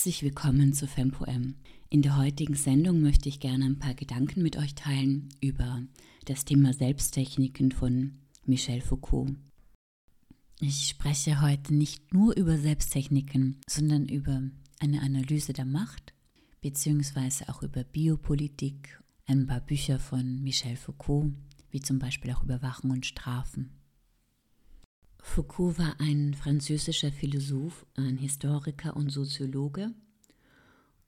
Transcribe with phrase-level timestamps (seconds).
[0.00, 1.56] Herzlich willkommen zu FemPoem.
[1.90, 5.82] In der heutigen Sendung möchte ich gerne ein paar Gedanken mit euch teilen über
[6.24, 9.36] das Thema Selbsttechniken von Michel Foucault.
[10.58, 14.40] Ich spreche heute nicht nur über Selbsttechniken, sondern über
[14.78, 16.14] eine Analyse der Macht,
[16.62, 21.34] beziehungsweise auch über Biopolitik, ein paar Bücher von Michel Foucault,
[21.68, 23.68] wie zum Beispiel auch Überwachung und Strafen.
[25.22, 29.92] Foucault war ein französischer Philosoph, ein Historiker und Soziologe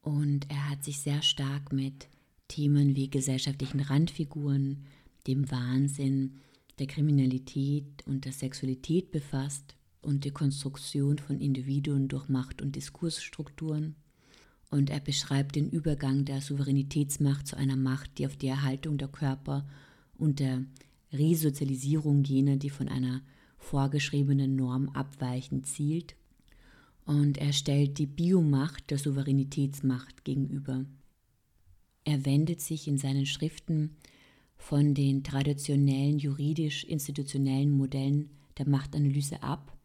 [0.03, 2.09] und er hat sich sehr stark mit
[2.49, 4.85] Themen wie gesellschaftlichen Randfiguren,
[5.27, 6.41] dem Wahnsinn,
[6.79, 13.95] der Kriminalität und der Sexualität befasst und die Konstruktion von Individuen durch Macht- und Diskursstrukturen.
[14.71, 19.09] Und er beschreibt den Übergang der Souveränitätsmacht zu einer Macht, die auf die Erhaltung der
[19.09, 19.67] Körper
[20.17, 20.65] und der
[21.13, 23.23] Resozialisierung jener, die von einer
[23.63, 26.17] vorgeschriebenen Norm abweichend zielt.
[27.05, 30.85] Und er stellt die Biomacht der Souveränitätsmacht gegenüber.
[32.05, 33.97] Er wendet sich in seinen Schriften
[34.57, 39.77] von den traditionellen juridisch-institutionellen Modellen der Machtanalyse ab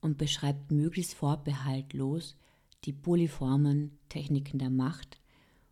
[0.00, 2.36] und beschreibt möglichst vorbehaltlos
[2.84, 5.20] die polyformen Techniken der Macht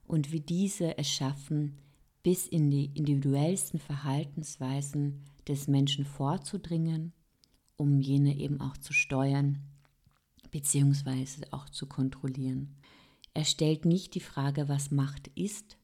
[0.07, 1.79] und wie diese es schaffen,
[2.23, 7.13] bis in die individuellsten Verhaltensweisen des Menschen vorzudringen,
[7.81, 9.59] um jene eben auch zu steuern
[10.51, 11.47] bzw.
[11.51, 12.77] auch zu kontrollieren.
[13.33, 15.79] Er stellt nicht die Frage, was Macht ist,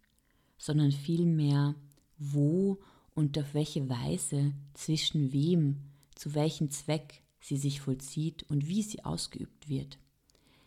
[0.58, 1.74] sondern vielmehr,
[2.18, 2.78] wo
[3.14, 5.78] und auf welche Weise, zwischen wem,
[6.14, 9.98] zu welchem Zweck sie sich vollzieht und wie sie ausgeübt wird.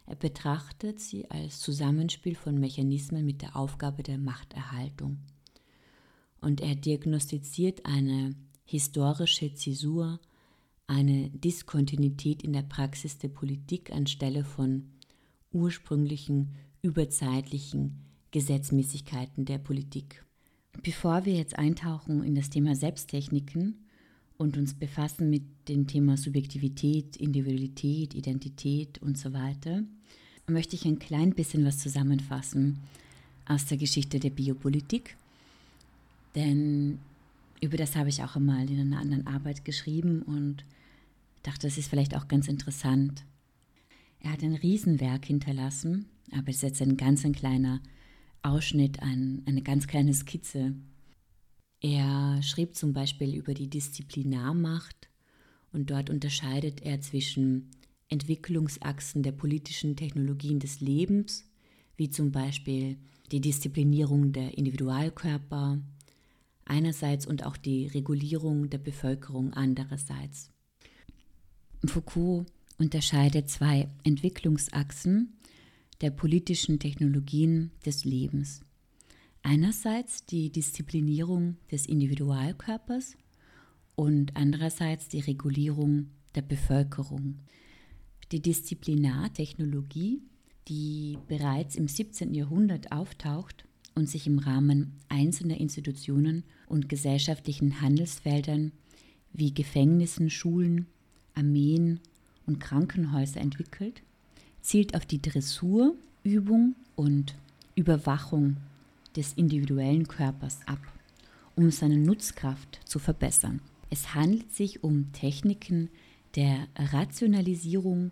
[0.07, 5.19] Er betrachtet sie als Zusammenspiel von Mechanismen mit der Aufgabe der Machterhaltung.
[6.41, 8.35] Und er diagnostiziert eine
[8.65, 10.19] historische Zäsur,
[10.89, 14.89] eine Diskontinuität in der Praxis der Politik anstelle von
[15.51, 17.99] ursprünglichen, überzeitlichen
[18.31, 20.25] Gesetzmäßigkeiten der Politik.
[20.81, 23.85] Bevor wir jetzt eintauchen in das Thema Selbsttechniken
[24.37, 29.83] und uns befassen mit dem Thema Subjektivität, Individualität, Identität und so weiter,
[30.47, 32.79] möchte ich ein klein bisschen was zusammenfassen
[33.45, 35.15] aus der Geschichte der Biopolitik.
[36.33, 36.97] Denn
[37.61, 40.65] über das habe ich auch einmal in einer anderen Arbeit geschrieben und
[41.43, 43.25] dachte, das ist vielleicht auch ganz interessant.
[44.19, 47.81] Er hat ein Riesenwerk hinterlassen, aber es ist jetzt ein ganz ein kleiner
[48.41, 50.75] Ausschnitt, ein, eine ganz kleine Skizze.
[51.81, 55.09] Er schrieb zum Beispiel über die Disziplinarmacht
[55.71, 57.69] und dort unterscheidet er zwischen
[58.09, 61.49] Entwicklungsachsen der politischen Technologien des Lebens,
[61.95, 62.97] wie zum Beispiel
[63.31, 65.79] die Disziplinierung der Individualkörper
[66.69, 70.51] einerseits und auch die Regulierung der Bevölkerung andererseits.
[71.85, 72.45] Foucault
[72.77, 75.33] unterscheidet zwei Entwicklungsachsen
[76.01, 78.61] der politischen Technologien des Lebens.
[79.43, 83.15] Einerseits die Disziplinierung des Individualkörpers
[83.95, 87.39] und andererseits die Regulierung der Bevölkerung.
[88.31, 90.21] Die Disziplinartechnologie,
[90.67, 92.33] die bereits im 17.
[92.33, 93.65] Jahrhundert auftaucht
[93.95, 98.71] und sich im Rahmen einzelner Institutionen und gesellschaftlichen Handelsfeldern
[99.33, 100.87] wie Gefängnissen, Schulen,
[101.35, 101.99] Armeen
[102.45, 104.01] und Krankenhäuser entwickelt,
[104.61, 107.35] zielt auf die Dressur, Übung und
[107.75, 108.57] Überwachung
[109.15, 110.79] des individuellen Körpers ab,
[111.55, 113.61] um seine Nutzkraft zu verbessern.
[113.89, 115.89] Es handelt sich um Techniken
[116.35, 118.11] der Rationalisierung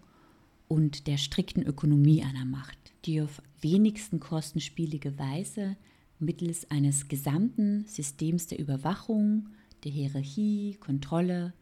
[0.68, 5.78] und der strikten Ökonomie einer Macht, die auf wenigsten kostenspielige Weise
[6.20, 9.50] mittels eines gesamten Systems der Überwachung,
[9.84, 11.54] der Hierarchie, Kontrolle,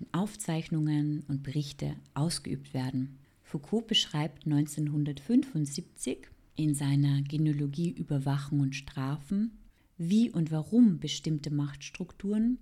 [0.00, 3.18] den Aufzeichnungen und Berichte ausgeübt werden.
[3.42, 9.58] Foucault beschreibt 1975 in seiner Genealogie Überwachung und Strafen,
[9.98, 12.58] wie und warum bestimmte Machtstrukturen,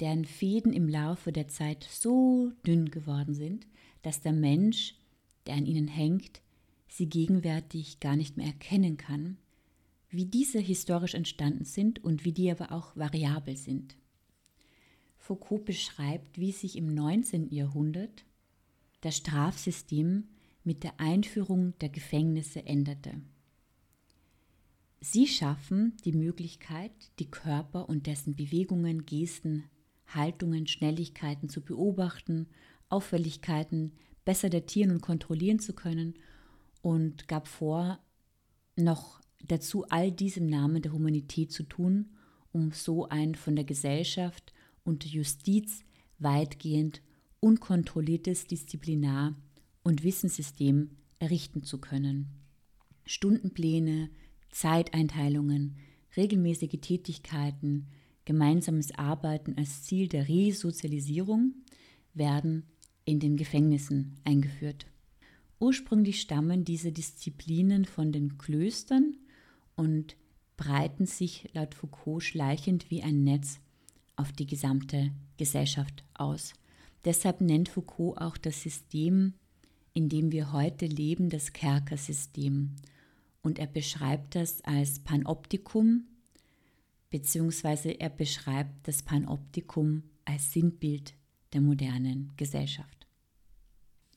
[0.00, 3.66] deren Fäden im Laufe der Zeit so dünn geworden sind,
[4.02, 4.96] dass der Mensch,
[5.46, 6.40] der an ihnen hängt,
[6.88, 9.38] sie gegenwärtig gar nicht mehr erkennen kann,
[10.14, 13.96] wie diese historisch entstanden sind und wie die aber auch variabel sind.
[15.16, 17.50] Foucault beschreibt, wie sich im 19.
[17.52, 18.24] Jahrhundert
[19.00, 20.28] das Strafsystem
[20.64, 23.20] mit der Einführung der Gefängnisse änderte.
[25.00, 29.64] Sie schaffen die Möglichkeit, die Körper und dessen Bewegungen, Gesten,
[30.06, 32.48] Haltungen, Schnelligkeiten zu beobachten,
[32.88, 33.92] Auffälligkeiten
[34.24, 36.14] besser datieren und kontrollieren zu können
[36.80, 37.98] und gab vor,
[38.76, 42.10] noch dazu all dies im Namen der Humanität zu tun,
[42.52, 44.52] um so ein von der Gesellschaft
[44.84, 45.84] und Justiz
[46.18, 47.02] weitgehend
[47.40, 49.34] unkontrolliertes Disziplinar-
[49.82, 52.28] und Wissenssystem errichten zu können.
[53.04, 54.10] Stundenpläne,
[54.50, 55.76] Zeiteinteilungen,
[56.16, 57.88] regelmäßige Tätigkeiten,
[58.24, 61.54] gemeinsames Arbeiten als Ziel der Resozialisierung
[62.14, 62.64] werden
[63.04, 64.86] in den Gefängnissen eingeführt.
[65.58, 69.16] Ursprünglich stammen diese Disziplinen von den Klöstern
[69.76, 70.16] und
[70.56, 73.60] breiten sich laut Foucault schleichend wie ein Netz
[74.16, 76.52] auf die gesamte Gesellschaft aus.
[77.04, 79.34] Deshalb nennt Foucault auch das System,
[79.92, 82.76] in dem wir heute leben, das Kerkersystem.
[83.42, 86.04] Und er beschreibt das als Panoptikum,
[87.10, 91.14] beziehungsweise er beschreibt das Panoptikum als Sinnbild
[91.52, 93.06] der modernen Gesellschaft.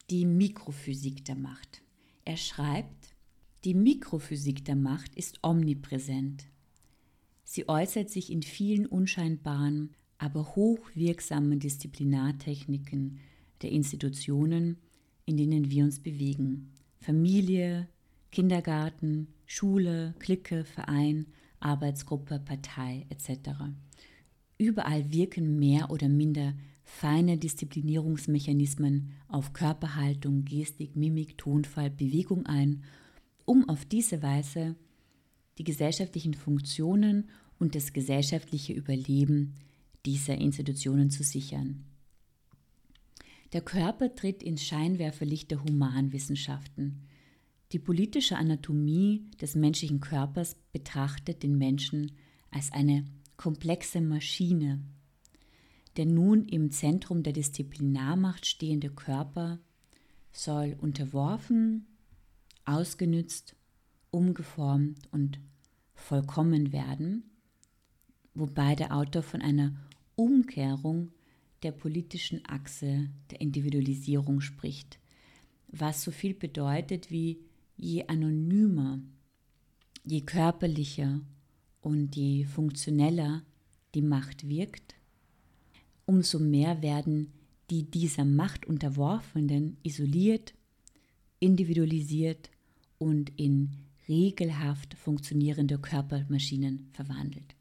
[0.09, 1.81] Die Mikrophysik der Macht.
[2.24, 3.17] Er schreibt,
[3.63, 6.45] die Mikrophysik der Macht ist omnipräsent.
[7.44, 13.19] Sie äußert sich in vielen unscheinbaren, aber hochwirksamen Disziplinartechniken
[13.62, 14.77] der Institutionen,
[15.25, 16.71] in denen wir uns bewegen.
[17.00, 17.88] Familie,
[18.31, 21.27] Kindergarten, Schule, Clique, Verein,
[21.59, 23.51] Arbeitsgruppe, Partei etc.
[24.57, 32.83] Überall wirken mehr oder minder feine Disziplinierungsmechanismen auf Körperhaltung, Gestik, Mimik, Tonfall, Bewegung ein
[33.48, 34.76] um auf diese Weise
[35.58, 39.56] die gesellschaftlichen Funktionen und das gesellschaftliche Überleben
[40.06, 41.86] dieser Institutionen zu sichern.
[43.54, 47.08] Der Körper tritt ins Scheinwerferlicht der Humanwissenschaften.
[47.72, 52.12] Die politische Anatomie des menschlichen Körpers betrachtet den Menschen
[52.52, 53.06] als eine
[53.38, 54.84] komplexe Maschine.
[55.96, 59.60] Der nun im Zentrum der Disziplinarmacht stehende Körper
[60.34, 61.88] soll unterworfen,
[62.68, 63.56] ausgenützt,
[64.12, 65.40] umgeformt und
[65.94, 67.24] vollkommen werden,
[68.34, 69.75] wobei der Autor von einer
[70.16, 71.12] Umkehrung
[71.64, 75.00] der politischen Achse der Individualisierung spricht,
[75.68, 77.40] was so viel bedeutet wie
[77.75, 79.00] je anonymer,
[80.04, 81.22] je körperlicher
[81.81, 83.44] und je funktioneller
[83.96, 84.96] die Macht wirkt,
[86.06, 87.34] umso mehr werden
[87.69, 90.54] die dieser Macht unterworfenen isoliert,
[91.40, 92.50] individualisiert
[92.98, 93.72] und in
[94.08, 97.56] regelhaft funktionierende Körpermaschinen verwandelt.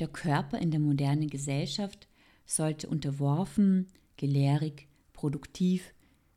[0.00, 2.08] Der Körper in der modernen Gesellschaft
[2.46, 5.92] sollte unterworfen, gelehrig, produktiv,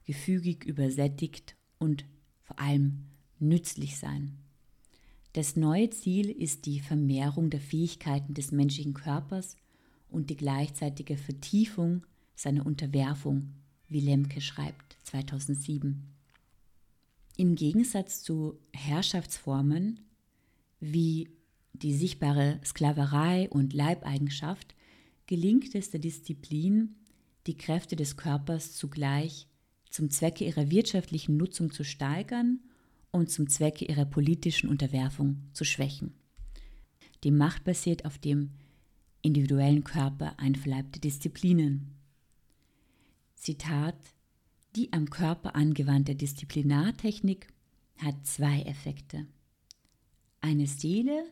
[0.05, 2.05] gefügig übersättigt und
[2.41, 3.05] vor allem
[3.39, 4.37] nützlich sein.
[5.33, 9.55] Das neue Ziel ist die Vermehrung der Fähigkeiten des menschlichen Körpers
[10.09, 13.53] und die gleichzeitige Vertiefung seiner Unterwerfung,
[13.87, 16.03] wie Lemke schreibt 2007.
[17.37, 19.99] Im Gegensatz zu Herrschaftsformen
[20.79, 21.29] wie
[21.73, 24.75] die sichtbare Sklaverei und Leibeigenschaft
[25.27, 26.95] gelingt es der Disziplin,
[27.47, 29.47] die Kräfte des Körpers zugleich
[29.89, 32.59] zum Zwecke ihrer wirtschaftlichen Nutzung zu steigern
[33.11, 36.13] und zum Zwecke ihrer politischen Unterwerfung zu schwächen.
[37.23, 38.51] Die Macht basiert auf dem
[39.21, 41.95] individuellen Körper einverleibte Disziplinen.
[43.35, 43.97] Zitat
[44.75, 47.47] die am Körper angewandte Disziplinartechnik
[47.97, 49.25] hat zwei Effekte.
[50.39, 51.23] Eine Seele,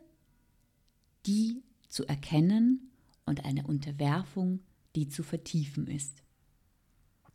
[1.26, 2.92] die zu erkennen
[3.26, 4.60] und eine Unterwerfung,
[4.96, 6.24] die zu vertiefen ist.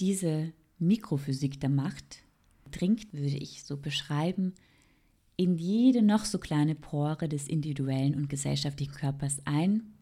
[0.00, 2.19] Diese Mikrophysik der Macht
[2.71, 4.55] dringt, würde ich so beschreiben,
[5.37, 9.95] in jede noch so kleine Pore des individuellen und gesellschaftlichen Körpers ein,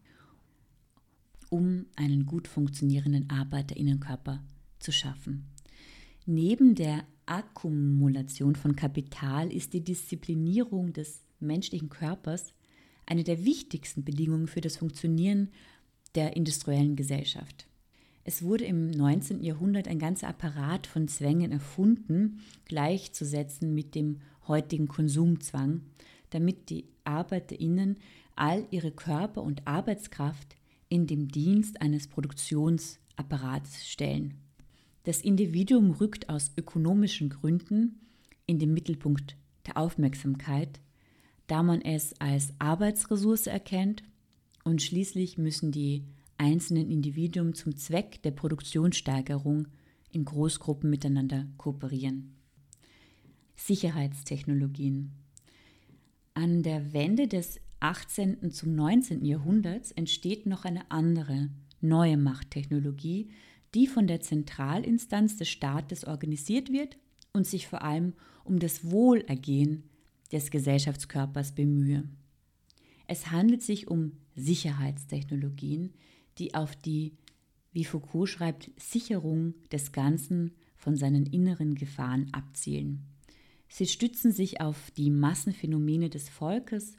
[1.49, 4.43] um einen gut funktionierenden Arbeiterinnnenkörper
[4.79, 5.52] zu schaffen.
[6.25, 12.53] Neben der Akkumulation von Kapital ist die Disziplinierung des menschlichen Körpers
[13.05, 15.49] eine der wichtigsten Bedingungen für das Funktionieren
[16.15, 17.67] der industriellen Gesellschaft.
[18.23, 19.43] Es wurde im 19.
[19.43, 25.81] Jahrhundert ein ganzer Apparat von Zwängen erfunden, gleichzusetzen mit dem heutigen Konsumzwang,
[26.29, 27.97] damit die Arbeiterinnen
[28.37, 30.55] all ihre Körper und Arbeitskraft
[30.87, 34.42] in dem Dienst eines Produktionsapparats stellen.
[35.03, 37.99] Das Individuum rückt aus ökonomischen Gründen
[38.45, 39.35] in den Mittelpunkt
[39.67, 40.79] der Aufmerksamkeit,
[41.47, 44.03] da man es als Arbeitsressource erkennt
[44.63, 46.05] und schließlich müssen die
[46.37, 49.67] einzelnen Individuen zum Zweck der Produktionssteigerung
[50.11, 52.35] in Großgruppen miteinander kooperieren.
[53.55, 55.11] Sicherheitstechnologien.
[56.33, 58.51] An der Wende des 18.
[58.51, 59.25] zum 19.
[59.25, 61.49] Jahrhunderts entsteht noch eine andere,
[61.81, 63.29] neue Machttechnologie,
[63.73, 66.97] die von der Zentralinstanz des Staates organisiert wird
[67.33, 68.13] und sich vor allem
[68.43, 69.83] um das Wohlergehen
[70.31, 72.03] des Gesellschaftskörpers bemühe.
[73.07, 75.93] Es handelt sich um Sicherheitstechnologien,
[76.37, 77.13] die auf die,
[77.71, 83.05] wie Foucault schreibt, Sicherung des Ganzen von seinen inneren Gefahren abzielen.
[83.69, 86.95] Sie stützen sich auf die Massenphänomene des Volkes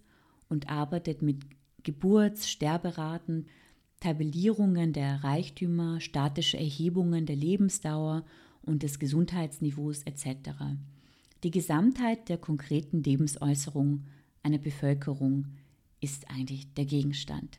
[0.49, 1.43] und arbeitet mit
[1.83, 3.47] Geburts-, Sterberaten,
[4.01, 8.25] Tabellierungen der Reichtümer, statische Erhebungen der Lebensdauer
[8.63, 10.51] und des Gesundheitsniveaus etc.
[11.43, 14.05] Die Gesamtheit der konkreten Lebensäußerung
[14.43, 15.47] einer Bevölkerung
[16.01, 17.59] ist eigentlich der Gegenstand.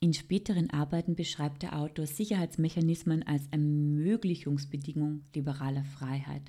[0.00, 6.42] In späteren Arbeiten beschreibt der Autor Sicherheitsmechanismen als Ermöglichungsbedingung liberaler Freiheit.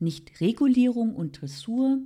[0.00, 1.98] Nicht Regulierung und Dressur,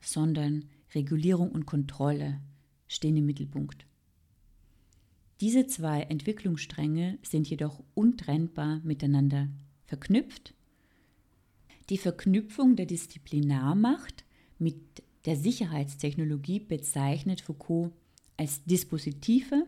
[0.00, 0.64] sondern
[0.94, 2.40] Regulierung und Kontrolle
[2.88, 3.87] stehen im Mittelpunkt.
[5.40, 9.48] Diese zwei Entwicklungsstränge sind jedoch untrennbar miteinander
[9.84, 10.52] verknüpft.
[11.90, 14.24] Die Verknüpfung der Disziplinarmacht
[14.58, 14.76] mit
[15.24, 17.92] der Sicherheitstechnologie bezeichnet Foucault
[18.36, 19.66] als Dispositive,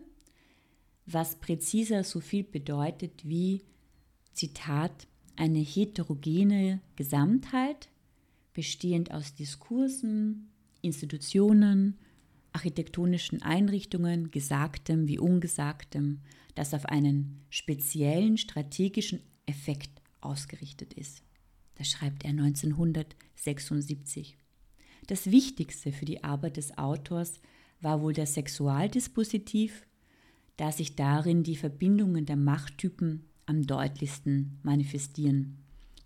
[1.07, 3.63] was präziser so viel bedeutet wie,
[4.33, 7.89] Zitat, eine heterogene Gesamtheit,
[8.53, 10.51] bestehend aus Diskursen,
[10.83, 11.99] Institutionen,
[12.53, 16.21] architektonischen Einrichtungen, Gesagtem wie Ungesagtem,
[16.55, 19.91] das auf einen speziellen strategischen Effekt
[20.21, 21.23] ausgerichtet ist.
[21.77, 24.37] Das schreibt er 1976.
[25.07, 27.41] Das Wichtigste für die Arbeit des Autors
[27.81, 29.87] war wohl der Sexualdispositiv,
[30.57, 35.57] da sich darin die Verbindungen der Machttypen am deutlichsten manifestieren.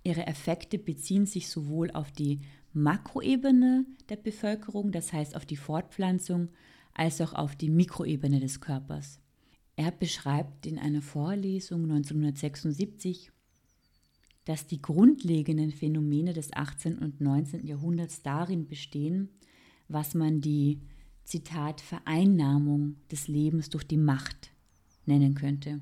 [0.04, 2.40] Ihre Effekte beziehen sich sowohl auf die
[2.74, 6.48] Makroebene der Bevölkerung, das heißt auf die Fortpflanzung,
[6.92, 9.20] als auch auf die Mikroebene des Körpers.
[9.76, 13.32] Er beschreibt in einer Vorlesung 1976,
[14.44, 16.98] dass die grundlegenden Phänomene des 18.
[16.98, 17.66] und 19.
[17.66, 19.30] Jahrhunderts darin bestehen,
[19.88, 20.80] was man die
[21.24, 24.52] Zitat Vereinnahmung des Lebens durch die Macht
[25.06, 25.80] nennen könnte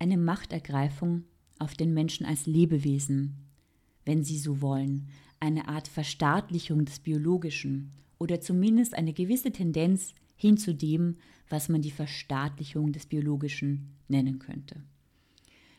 [0.00, 1.24] eine Machtergreifung
[1.58, 3.36] auf den Menschen als Lebewesen,
[4.04, 5.08] wenn Sie so wollen,
[5.40, 11.16] eine Art Verstaatlichung des Biologischen oder zumindest eine gewisse Tendenz hin zu dem,
[11.48, 14.82] was man die Verstaatlichung des Biologischen nennen könnte.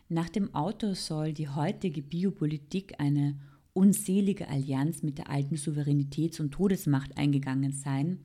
[0.10, 3.39] Nach dem Autor soll die heutige Biopolitik eine
[3.74, 8.20] unselige Allianz mit der alten Souveränitäts- und Todesmacht eingegangen sein.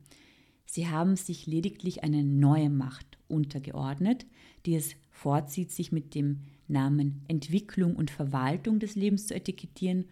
[0.65, 4.25] Sie haben sich lediglich eine neue Macht untergeordnet,
[4.65, 10.05] die es vorzieht, sich mit dem Namen Entwicklung und Verwaltung des Lebens zu etikettieren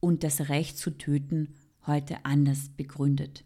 [0.00, 1.54] und das Recht zu töten
[1.86, 3.44] heute anders begründet.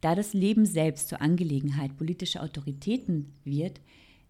[0.00, 3.80] Da das Leben selbst zur Angelegenheit politischer Autoritäten wird,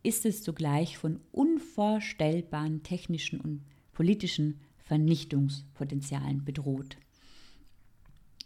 [0.02, 3.62] ist es zugleich von unvorstellbaren technischen und
[3.93, 6.97] politischen Vernichtungspotenzialen bedroht.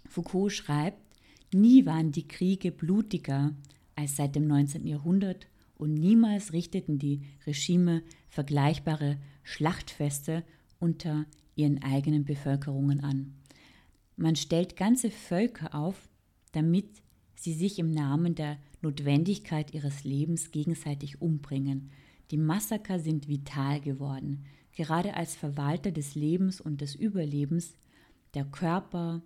[0.06, 0.99] Foucault schreibt,
[1.52, 3.54] nie waren die Kriege blutiger
[3.97, 4.87] als seit dem 19.
[4.87, 10.44] Jahrhundert und niemals richteten die Regime vergleichbare Schlachtfeste
[10.78, 13.34] unter ihren eigenen Bevölkerungen an.
[14.16, 16.08] Man stellt ganze Völker auf,
[16.52, 17.02] damit
[17.34, 21.90] sie sich im Namen der Notwendigkeit ihres Lebens gegenseitig umbringen.
[22.30, 27.76] Die Massaker sind vital geworden, gerade als Verwalter des Lebens und des Überlebens.
[28.34, 29.23] Der Körper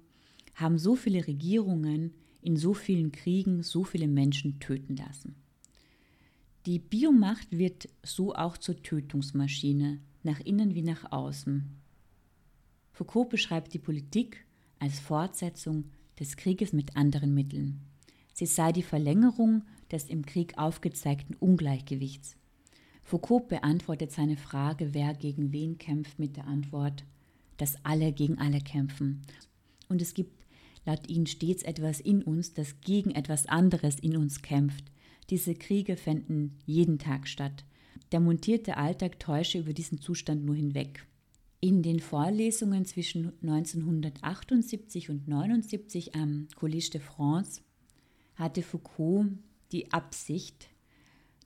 [0.55, 5.37] haben so viele Regierungen in so vielen Kriegen so viele Menschen töten lassen.
[6.67, 11.79] Die Biomacht wird so auch zur Tötungsmaschine, nach innen wie nach außen.
[12.99, 14.45] Foucault beschreibt die Politik
[14.81, 15.85] als Fortsetzung
[16.19, 17.79] des Krieges mit anderen Mitteln.
[18.35, 19.63] Sie sei die Verlängerung
[19.93, 22.35] des im Krieg aufgezeigten Ungleichgewichts.
[23.05, 27.05] Foucault beantwortet seine Frage, wer gegen wen kämpft, mit der Antwort,
[27.57, 29.23] dass alle gegen alle kämpfen.
[29.89, 30.45] Und es gibt
[30.85, 34.87] laut ihnen stets etwas in uns, das gegen etwas anderes in uns kämpft,
[35.31, 37.65] diese Kriege fänden jeden Tag statt.
[38.11, 41.08] Der montierte Alltag täusche über diesen Zustand nur hinweg.
[41.61, 47.63] In den Vorlesungen zwischen 1978 und 1979 am Collège de France
[48.37, 49.27] hatte Foucault
[49.73, 50.69] die Absicht,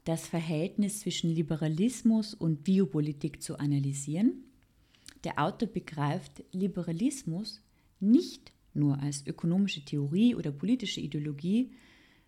[0.04, 4.44] das Verhältnis zwischen Liberalismus und Biopolitik zu analysieren.
[5.24, 7.62] Der Autor begreift Liberalismus
[7.98, 11.70] nicht nur als ökonomische Theorie oder politische Ideologie,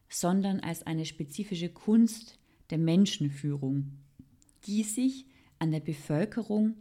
[0.08, 2.38] sondern als eine spezifische Kunst
[2.70, 3.90] der Menschenführung,
[4.66, 5.26] die sich
[5.58, 6.76] an der Bevölkerung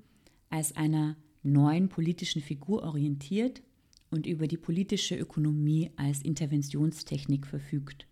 [0.54, 3.64] als einer neuen politischen Figur orientiert
[4.12, 8.06] und über die politische Ökonomie als Interventionstechnik verfügt.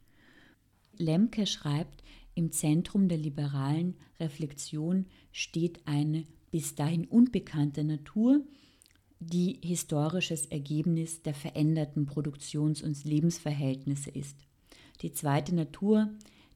[0.98, 8.42] Lemke schreibt, im Zentrum der liberalen Reflexion steht eine bis dahin unbekannte Natur,
[9.20, 14.36] die historisches Ergebnis der veränderten Produktions- und Lebensverhältnisse ist
[15.02, 16.10] die zweite Natur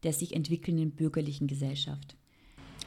[0.03, 2.15] der sich entwickelnden bürgerlichen Gesellschaft.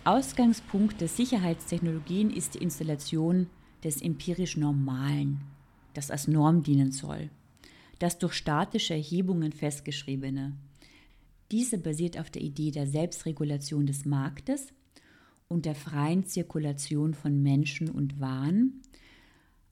[0.09, 3.47] Ausgangspunkt der Sicherheitstechnologien ist die Installation
[3.85, 5.43] des empirisch Normalen.
[5.93, 7.29] das als Norm dienen soll.
[7.99, 10.57] Das durch statische Erhebungen festgeschriebene.
[11.51, 14.69] Diese basiert auf der Idee der Selbstregulation des Marktes
[15.47, 18.81] und der freien Zirkulation von Menschen und Waren,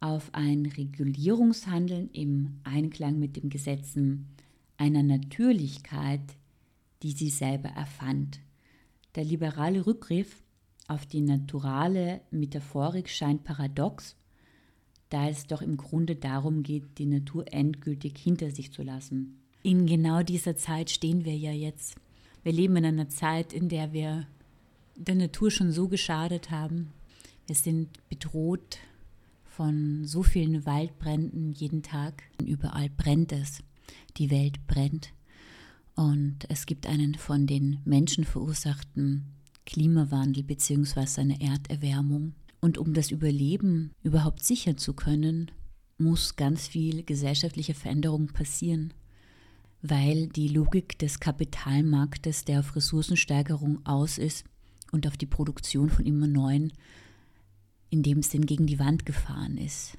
[0.00, 4.26] auf ein Regulierungshandeln im Einklang mit den Gesetzen
[4.76, 6.36] einer Natürlichkeit,
[7.02, 8.40] die sie selber erfand.
[9.16, 10.42] Der liberale Rückgriff
[10.88, 14.14] auf die naturale Metaphorik scheint paradox,
[15.08, 19.40] da es doch im Grunde darum geht, die Natur endgültig hinter sich zu lassen.
[19.62, 21.96] In genau dieser Zeit stehen wir ja jetzt.
[22.42, 24.26] Wir leben in einer Zeit, in der wir
[24.94, 26.92] der Natur schon so geschadet haben.
[27.46, 28.78] Wir sind bedroht
[29.44, 32.22] von so vielen Waldbränden jeden Tag.
[32.44, 33.62] Überall brennt es.
[34.18, 35.12] Die Welt brennt.
[35.96, 39.24] Und es gibt einen von den Menschen verursachten
[39.64, 41.20] Klimawandel bzw.
[41.22, 42.34] eine Erderwärmung.
[42.60, 45.50] Und um das Überleben überhaupt sichern zu können,
[45.98, 48.92] muss ganz viel gesellschaftliche Veränderung passieren,
[49.80, 54.44] weil die Logik des Kapitalmarktes, der auf Ressourcensteigerung aus ist
[54.92, 56.72] und auf die Produktion von immer neuen,
[57.88, 59.96] in dem Sinn gegen die Wand gefahren ist.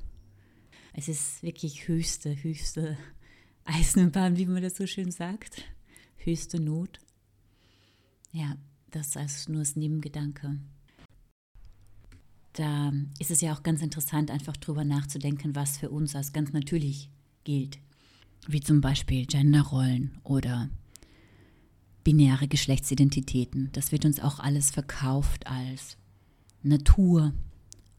[0.93, 2.97] Es ist wirklich höchste, höchste
[3.65, 5.63] Eisenbahn, wie man das so schön sagt.
[6.17, 7.00] Höchste Not.
[8.31, 8.55] Ja,
[8.91, 10.59] das ist nur das Nebengedanke.
[12.53, 16.53] Da ist es ja auch ganz interessant, einfach drüber nachzudenken, was für uns als ganz
[16.53, 17.09] natürlich
[17.43, 17.79] gilt.
[18.47, 20.69] Wie zum Beispiel Genderrollen oder
[22.03, 23.69] binäre Geschlechtsidentitäten.
[23.74, 25.97] Das wird uns auch alles verkauft als
[26.63, 27.33] Natur,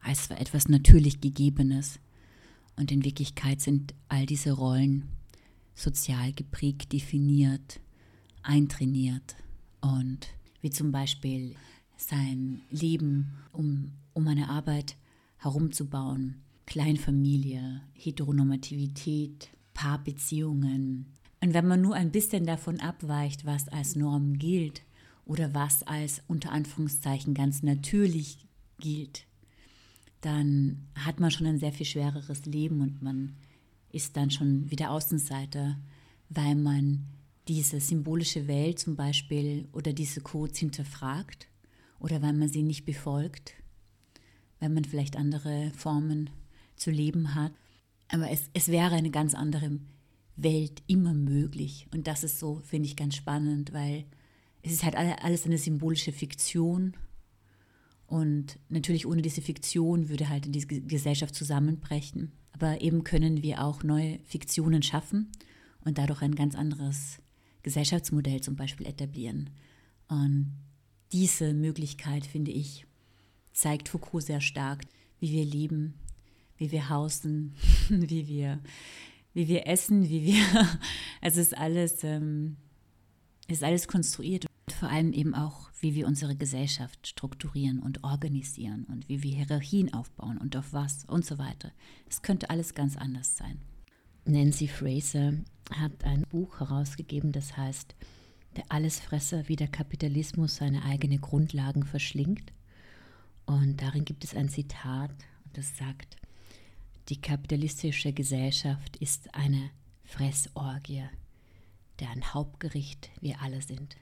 [0.01, 1.99] als etwas natürlich Gegebenes.
[2.75, 5.09] Und in Wirklichkeit sind all diese Rollen
[5.75, 7.79] sozial geprägt, definiert,
[8.49, 9.35] eintrainiert
[9.79, 10.27] und
[10.61, 11.55] wie zum Beispiel
[11.97, 14.97] sein Leben um, um eine Arbeit
[15.37, 21.13] herumzubauen, Kleinfamilie, Heteronormativität, Paarbeziehungen.
[21.41, 24.81] Und wenn man nur ein bisschen davon abweicht, was als Norm gilt
[25.25, 28.39] oder was als unter Anführungszeichen ganz natürlich
[28.79, 29.25] gilt,
[30.21, 33.35] dann hat man schon ein sehr viel schwereres Leben und man
[33.91, 35.77] ist dann schon wieder Außenseiter,
[36.29, 37.05] weil man
[37.47, 41.47] diese symbolische Welt zum Beispiel oder diese Codes hinterfragt
[41.99, 43.53] oder weil man sie nicht befolgt,
[44.59, 46.29] weil man vielleicht andere Formen
[46.75, 47.51] zu leben hat.
[48.09, 49.79] Aber es, es wäre eine ganz andere
[50.35, 51.87] Welt immer möglich.
[51.91, 54.05] Und das ist so, finde ich, ganz spannend, weil
[54.61, 56.93] es ist halt alles eine symbolische Fiktion
[58.09, 62.31] und natürlich ohne diese Fiktion würde halt die Gesellschaft zusammenbrechen.
[62.51, 65.31] Aber eben können wir auch neue Fiktionen schaffen
[65.85, 67.19] und dadurch ein ganz anderes
[67.63, 69.49] Gesellschaftsmodell zum Beispiel etablieren.
[70.07, 70.55] Und
[71.11, 72.85] diese Möglichkeit, finde ich,
[73.53, 74.83] zeigt Foucault sehr stark,
[75.19, 75.95] wie wir leben,
[76.57, 77.55] wie wir hausen,
[77.89, 78.59] wie wir,
[79.33, 80.43] wie wir essen, wie wir,
[81.21, 82.57] also es ist alles, ähm,
[83.47, 88.85] ist alles konstruiert und vor allem eben auch wie wir unsere Gesellschaft strukturieren und organisieren
[88.85, 91.71] und wie wir Hierarchien aufbauen und auf was und so weiter.
[92.09, 93.59] Es könnte alles ganz anders sein.
[94.25, 95.33] Nancy Fraser
[95.71, 97.95] hat ein Buch herausgegeben, das heißt
[98.55, 102.51] Der Allesfresser, wie der Kapitalismus seine eigenen Grundlagen verschlingt.
[103.45, 105.11] Und darin gibt es ein Zitat,
[105.53, 106.17] das sagt,
[107.09, 109.71] die kapitalistische Gesellschaft ist eine
[110.03, 111.03] Fressorgie,
[111.99, 113.97] deren Hauptgericht wir alle sind.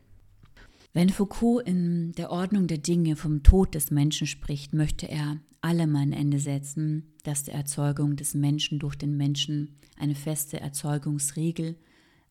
[0.93, 5.97] Wenn Foucault in der Ordnung der Dinge vom Tod des Menschen spricht, möchte er allem
[5.97, 11.75] ein Ende setzen, das der Erzeugung des Menschen durch den Menschen eine feste Erzeugungsregel,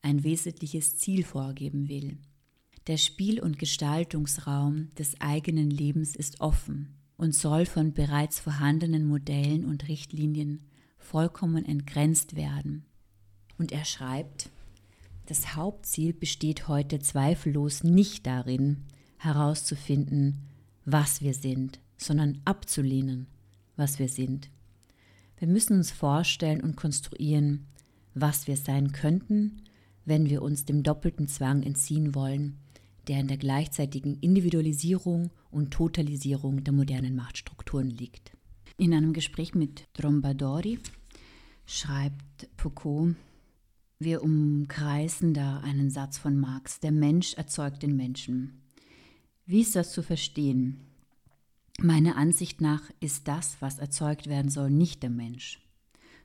[0.01, 2.17] ein wesentliches Ziel vorgeben will.
[2.87, 9.67] Der Spiel- und Gestaltungsraum des eigenen Lebens ist offen und soll von bereits vorhandenen Modellen
[9.67, 10.65] und Richtlinien
[10.97, 12.87] vollkommen entgrenzt werden.
[13.59, 14.49] Und er schreibt,
[15.27, 18.85] das Hauptziel besteht heute zweifellos nicht darin,
[19.19, 20.47] herauszufinden,
[20.85, 23.27] was wir sind, sondern abzulehnen,
[23.77, 24.51] was wir sind.
[25.39, 27.67] Wir müssen uns vorstellen und konstruieren,
[28.15, 29.63] was wir sein könnten,
[30.05, 32.59] wenn wir uns dem doppelten Zwang entziehen wollen,
[33.09, 38.33] der in der gleichzeitigen Individualisierung und Totalisierung der modernen Machtstrukturen liegt.
[38.79, 40.79] In einem Gespräch mit Trombadori
[41.67, 43.15] schreibt Foucault,
[43.99, 46.81] wir umkreisen da einen Satz von Marx.
[46.81, 48.61] Der Mensch erzeugt den Menschen.
[49.47, 50.81] Wie ist das zu verstehen?
[51.83, 55.61] Meiner Ansicht nach ist das, was erzeugt werden soll, nicht der Mensch,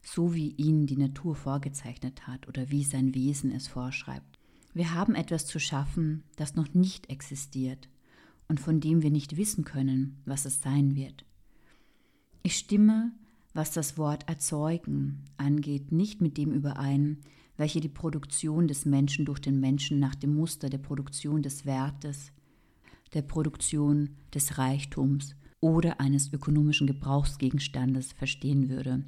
[0.02, 4.40] so wie ihn die Natur vorgezeichnet hat oder wie sein Wesen es vorschreibt.
[4.74, 7.90] Wir haben etwas zu schaffen, das noch nicht existiert
[8.48, 11.26] und von dem wir nicht wissen können, was es sein wird.
[12.44, 13.12] Ich stimme
[13.54, 17.18] was das Wort erzeugen angeht, nicht mit dem überein,
[17.58, 22.32] welche die Produktion des Menschen durch den Menschen nach dem Muster der Produktion des Wertes,
[23.14, 29.06] der Produktion des Reichtums oder eines ökonomischen Gebrauchsgegenstandes verstehen würde.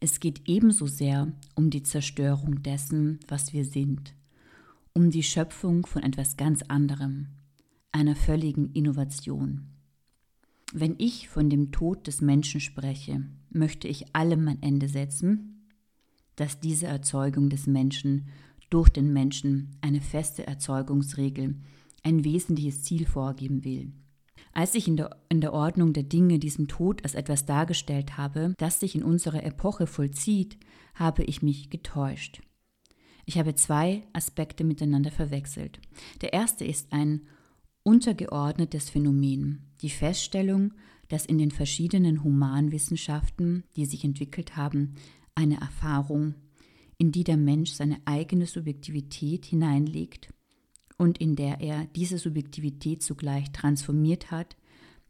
[0.00, 4.14] Es geht ebenso sehr um die Zerstörung dessen, was wir sind,
[4.92, 7.28] um die Schöpfung von etwas ganz anderem,
[7.92, 9.68] einer völligen Innovation.
[10.72, 15.68] Wenn ich von dem Tod des Menschen spreche, möchte ich allem ein Ende setzen,
[16.34, 18.28] dass diese Erzeugung des Menschen
[18.68, 21.56] durch den Menschen eine feste Erzeugungsregel,
[22.02, 23.92] ein wesentliches Ziel vorgeben will.
[24.56, 28.54] Als ich in der, in der Ordnung der Dinge diesen Tod als etwas dargestellt habe,
[28.56, 30.56] das sich in unserer Epoche vollzieht,
[30.94, 32.40] habe ich mich getäuscht.
[33.26, 35.78] Ich habe zwei Aspekte miteinander verwechselt.
[36.22, 37.26] Der erste ist ein
[37.82, 40.72] untergeordnetes Phänomen, die Feststellung,
[41.08, 44.94] dass in den verschiedenen Humanwissenschaften, die sich entwickelt haben,
[45.34, 46.34] eine Erfahrung,
[46.96, 50.30] in die der Mensch seine eigene Subjektivität hineinlegt
[50.98, 54.56] und in der er diese Subjektivität zugleich transformiert hat,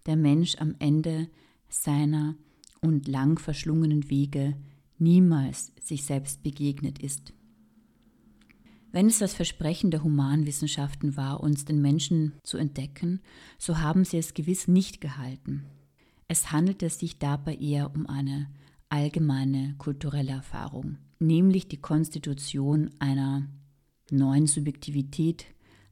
[0.07, 1.29] der Mensch am Ende
[1.68, 2.37] seiner
[2.81, 4.57] und lang verschlungenen Wege
[4.99, 7.33] niemals sich selbst begegnet ist.
[8.92, 13.20] Wenn es das Versprechen der Humanwissenschaften war, uns den Menschen zu entdecken,
[13.59, 15.64] so haben sie es gewiss nicht gehalten.
[16.29, 18.49] Es handelte sich dabei eher um eine
[18.88, 23.46] allgemeine kulturelle Erfahrung, nämlich die Konstitution einer
[24.11, 25.46] neuen Subjektivität,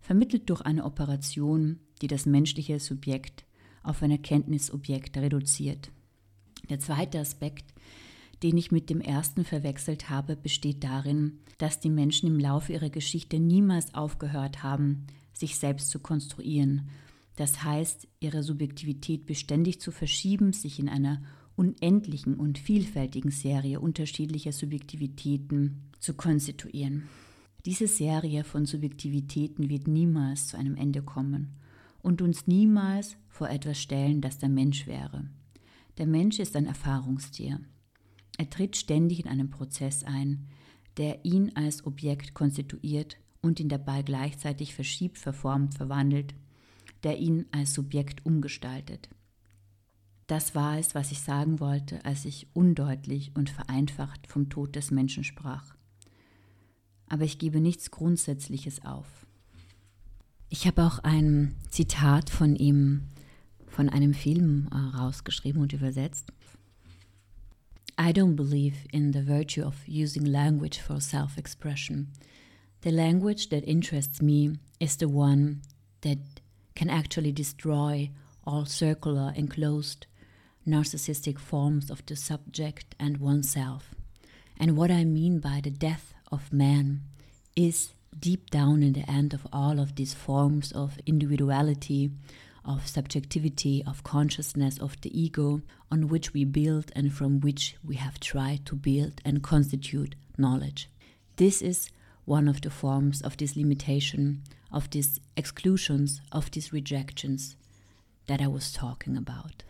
[0.05, 3.45] vermittelt durch eine Operation, die das menschliche Subjekt
[3.83, 5.90] auf ein Erkenntnisobjekt reduziert.
[6.69, 7.75] Der zweite Aspekt
[8.45, 12.90] den ich mit dem ersten verwechselt habe, besteht darin, dass die Menschen im Laufe ihrer
[12.90, 16.90] Geschichte niemals aufgehört haben, sich selbst zu konstruieren.
[17.37, 21.23] Das heißt, ihre Subjektivität beständig zu verschieben, sich in einer
[21.57, 27.09] unendlichen und vielfältigen Serie unterschiedlicher Subjektivitäten zu konstituieren.
[27.66, 31.55] Diese Serie von Subjektivitäten wird niemals zu einem Ende kommen
[32.03, 35.31] und uns niemals vor etwas stellen, das der Mensch wäre.
[35.96, 37.61] Der Mensch ist ein Erfahrungstier.
[38.37, 40.48] Er tritt ständig in einen Prozess ein,
[40.98, 46.35] der ihn als Objekt konstituiert und ihn dabei gleichzeitig verschiebt, verformt, verwandelt,
[47.03, 49.09] der ihn als Subjekt umgestaltet.
[50.27, 54.90] Das war es, was ich sagen wollte, als ich undeutlich und vereinfacht vom Tod des
[54.90, 55.74] Menschen sprach.
[57.14, 59.07] Aber ich gebe nichts Grundsätzliches auf.
[60.48, 63.03] Ich habe auch ein Zitat von ihm
[63.68, 66.33] von einem Film äh, rausgeschrieben und übersetzt.
[67.96, 72.09] I don't believe in the virtue of using language for self expression.
[72.83, 75.61] The language that interests me is the one
[76.00, 76.18] that
[76.74, 78.11] can actually destroy
[78.44, 80.09] all circular, enclosed,
[80.66, 83.94] narcissistic forms of the subject and oneself.
[84.59, 87.01] And what I mean by the death of man
[87.55, 92.11] is deep down in the end of all of these forms of individuality,
[92.64, 97.94] of subjectivity, of consciousness, of the ego, on which we build and from which we
[97.97, 100.90] have tried to build and constitute knowledge.
[101.37, 101.90] This is
[102.25, 104.42] one of the forms of this limitation,
[104.73, 107.55] of these exclusions, of these rejections
[108.27, 109.62] that I was talking about.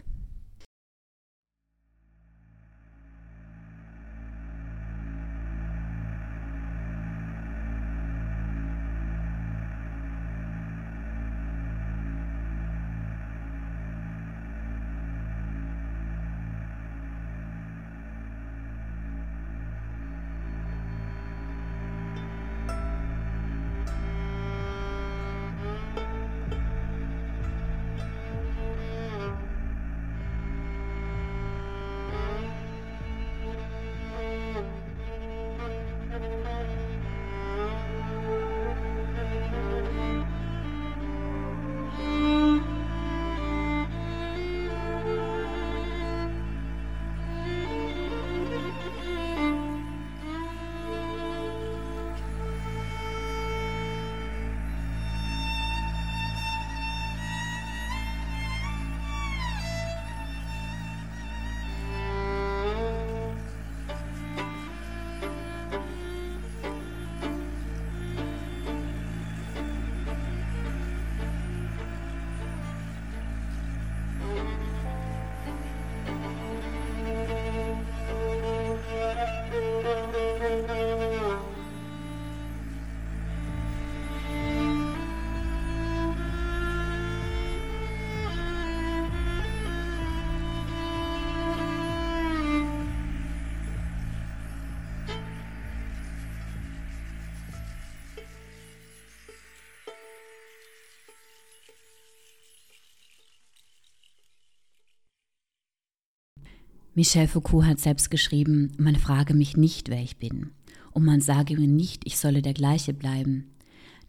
[106.97, 110.53] Michel Foucault hat selbst geschrieben, man frage mich nicht, wer ich bin,
[110.93, 113.51] und man sage mir nicht, ich solle der gleiche bleiben.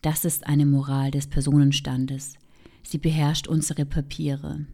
[0.04, 2.36] Das ist eine Moral des Personenstandes.
[2.84, 4.68] Sie beherrscht unsere Papiere.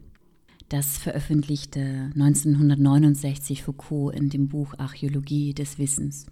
[0.68, 6.26] Das veröffentlichte 1969 Foucault in dem Buch Archäologie des Wissens.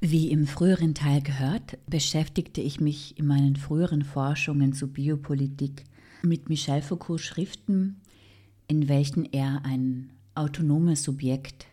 [0.00, 5.84] Wie im früheren Teil gehört, beschäftigte ich mich in meinen früheren Forschungen zu Biopolitik
[6.22, 8.00] mit Michel Foucaults Schriften,
[8.70, 11.66] in welchen er ein autonomes Subjekt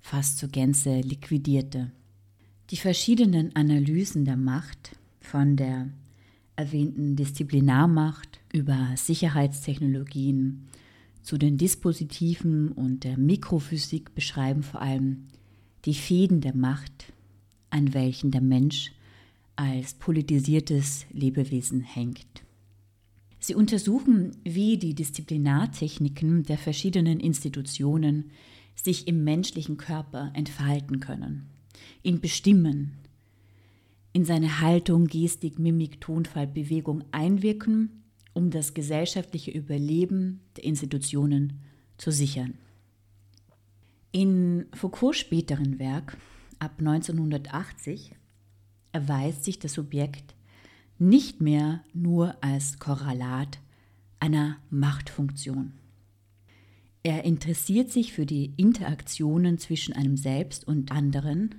[0.00, 1.92] fast zur Gänze liquidierte.
[2.70, 5.90] Die verschiedenen Analysen der Macht, von der
[6.56, 10.66] erwähnten Disziplinarmacht über Sicherheitstechnologien
[11.22, 15.28] zu den Dispositiven und der Mikrophysik beschreiben vor allem
[15.84, 17.12] die Fäden der Macht,
[17.70, 18.90] an welchen der Mensch
[19.54, 22.42] als politisiertes Lebewesen hängt.
[23.40, 28.30] Sie untersuchen, wie die Disziplinartechniken der verschiedenen Institutionen
[28.74, 31.48] sich im menschlichen Körper entfalten können,
[32.02, 32.98] ihn bestimmen,
[34.12, 41.60] in seine Haltung, Gestik, Mimik, Tonfall, Bewegung einwirken, um das gesellschaftliche Überleben der Institutionen
[41.96, 42.54] zu sichern.
[44.12, 46.16] In Foucaults späteren Werk
[46.58, 48.12] ab 1980
[48.92, 50.34] erweist sich das Subjekt
[51.00, 53.58] nicht mehr nur als Korrelat
[54.20, 55.72] einer Machtfunktion.
[57.02, 61.54] Er interessiert sich für die Interaktionen zwischen einem Selbst und anderen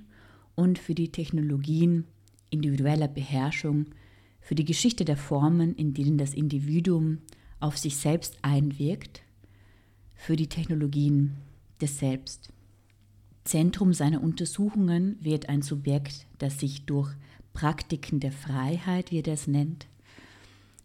[0.54, 2.04] und für die Technologien
[2.50, 3.86] individueller Beherrschung,
[4.40, 7.18] für die Geschichte der Formen, in denen das Individuum
[7.58, 9.22] auf sich selbst einwirkt,
[10.14, 11.34] für die Technologien
[11.80, 12.50] des Selbst.
[13.44, 17.12] Zentrum seiner Untersuchungen wird ein Subjekt, das sich durch
[17.52, 19.86] Praktiken der Freiheit, wie er das nennt,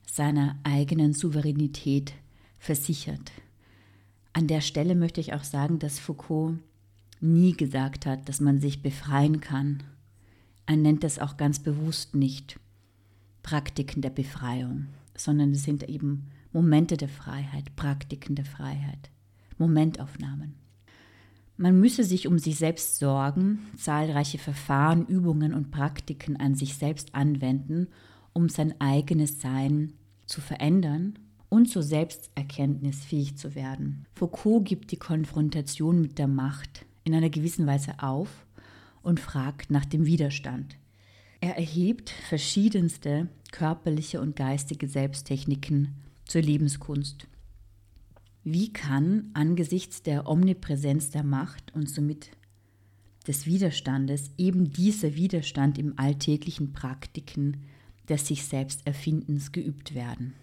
[0.06, 2.14] seiner eigenen Souveränität
[2.60, 3.32] versichert.
[4.34, 6.58] An der Stelle möchte ich auch sagen, dass Foucault
[7.20, 9.84] nie gesagt hat, dass man sich befreien kann.
[10.66, 12.60] Er nennt das auch ganz bewusst nicht
[13.42, 19.10] Praktiken der Befreiung, sondern es sind eben Momente der Freiheit, Praktiken der Freiheit,
[19.58, 20.56] Momentaufnahmen.
[21.58, 27.16] Man müsse sich um sich selbst sorgen, zahlreiche Verfahren, Übungen und Praktiken an sich selbst
[27.16, 27.88] anwenden,
[28.34, 29.94] um sein eigenes Sein
[30.28, 31.18] zu verändern
[31.50, 34.06] und zur Selbsterkenntnis fähig zu werden.
[34.14, 38.46] Foucault gibt die Konfrontation mit der Macht in einer gewissen Weise auf
[39.02, 40.78] und fragt nach dem Widerstand.
[41.40, 47.28] Er erhebt verschiedenste körperliche und geistige Selbsttechniken zur Lebenskunst.
[48.44, 52.32] Wie kann angesichts der Omnipräsenz der Macht und somit
[53.28, 57.66] des Widerstandes eben dieser Widerstand im alltäglichen Praktiken
[58.08, 60.34] des sich selbst Erfindens geübt werden?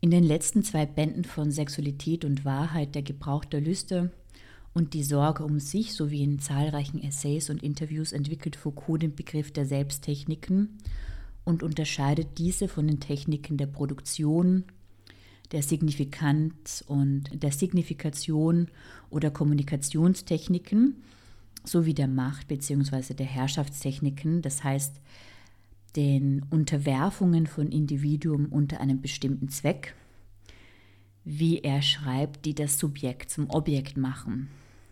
[0.00, 4.12] In den letzten zwei Bänden von Sexualität und Wahrheit, der Gebrauch der Lüste
[4.72, 9.52] und die Sorge um sich sowie in zahlreichen Essays und Interviews entwickelt Foucault den Begriff
[9.52, 10.78] der Selbsttechniken
[11.44, 14.64] und unterscheidet diese von den Techniken der Produktion,
[15.52, 18.68] der Signifikanz und der Signifikation
[19.10, 21.02] oder Kommunikationstechniken
[21.64, 23.14] sowie der Macht bzw.
[23.14, 25.00] der Herrschaftstechniken, das heißt
[25.96, 29.94] den Unterwerfungen von Individuen unter einem bestimmten Zweck,
[31.24, 34.48] wie er schreibt, die das Subjekt zum Objekt machen.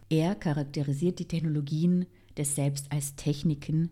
[0.09, 3.91] Er charakterisiert die Technologien des Selbst als Techniken,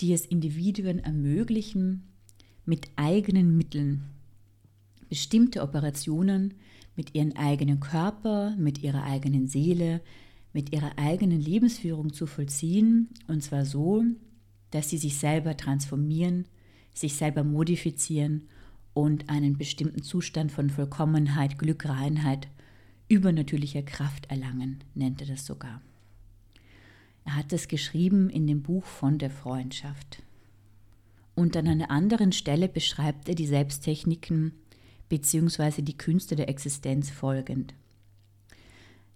[0.00, 2.02] die es Individuen ermöglichen,
[2.64, 4.04] mit eigenen Mitteln
[5.08, 6.54] bestimmte Operationen
[6.96, 10.00] mit ihrem eigenen Körper, mit ihrer eigenen Seele,
[10.52, 14.02] mit ihrer eigenen Lebensführung zu vollziehen, und zwar so,
[14.70, 16.46] dass sie sich selber transformieren,
[16.94, 18.48] sich selber modifizieren
[18.94, 22.48] und einen bestimmten Zustand von Vollkommenheit, Glück, Reinheit,
[23.08, 25.82] übernatürlicher Kraft erlangen, nennt er das sogar.
[27.26, 30.22] Er hat es geschrieben in dem Buch von der Freundschaft.
[31.34, 34.52] Und an einer anderen Stelle beschreibt er die Selbsttechniken
[35.08, 35.82] bzw.
[35.82, 37.74] die Künste der Existenz folgend.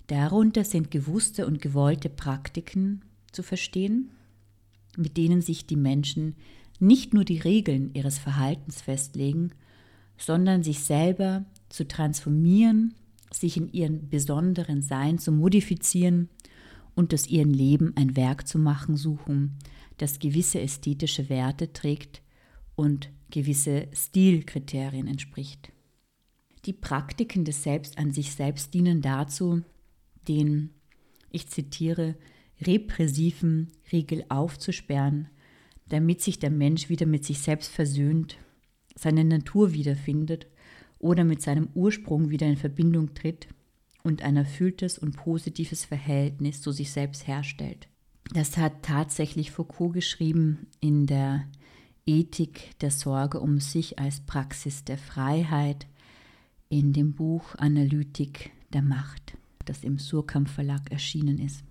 [0.06, 4.10] Darunter sind gewusste und gewollte Praktiken zu verstehen,
[4.96, 6.34] mit denen sich die Menschen
[6.80, 9.52] nicht nur die Regeln ihres Verhaltens festlegen,
[10.18, 12.94] sondern sich selber zu transformieren,
[13.32, 16.28] sich in ihrem besonderen Sein zu modifizieren
[16.94, 19.58] und aus ihrem Leben ein Werk zu machen suchen,
[19.98, 22.22] das gewisse ästhetische Werte trägt
[22.74, 25.72] und gewisse Stilkriterien entspricht.
[26.66, 29.62] Die Praktiken des Selbst an sich selbst dienen dazu,
[30.28, 30.70] den,
[31.30, 32.16] ich zitiere,
[32.60, 35.28] repressiven Riegel aufzusperren,
[35.88, 38.36] damit sich der Mensch wieder mit sich selbst versöhnt,
[38.94, 40.46] seine Natur wiederfindet
[40.98, 43.48] oder mit seinem Ursprung wieder in Verbindung tritt
[44.02, 47.88] und ein erfülltes und positives Verhältnis zu sich selbst herstellt.
[48.32, 51.46] Das hat tatsächlich Foucault geschrieben in der
[52.06, 55.86] Ethik der Sorge um sich als Praxis der Freiheit
[56.70, 61.64] in dem Buch Analytik der Macht, das im Surkamp Verlag erschienen ist.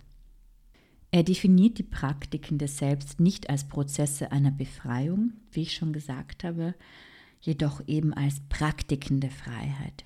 [1.10, 6.44] Er definiert die Praktiken des Selbst nicht als Prozesse einer Befreiung, wie ich schon gesagt
[6.44, 6.76] habe,
[7.42, 10.04] jedoch eben als Praktiken der Freiheit.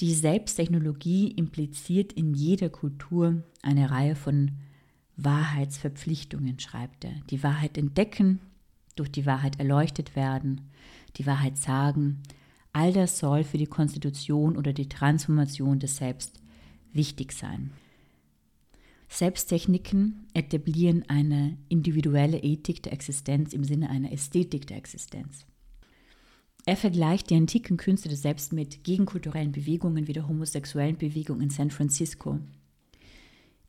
[0.00, 4.52] Die Selbsttechnologie impliziert in jeder Kultur eine Reihe von
[5.16, 7.14] Wahrheitsverpflichtungen, schreibt er.
[7.30, 8.38] Die Wahrheit entdecken,
[8.94, 10.60] durch die Wahrheit erleuchtet werden,
[11.16, 12.22] die Wahrheit sagen.
[12.78, 16.40] All das soll für die Konstitution oder die Transformation des Selbst
[16.92, 17.72] wichtig sein.
[19.08, 25.44] Selbsttechniken etablieren eine individuelle Ethik der Existenz im Sinne einer Ästhetik der Existenz.
[26.66, 31.50] Er vergleicht die antiken Künste des Selbst mit gegenkulturellen Bewegungen wie der homosexuellen Bewegung in
[31.50, 32.38] San Francisco.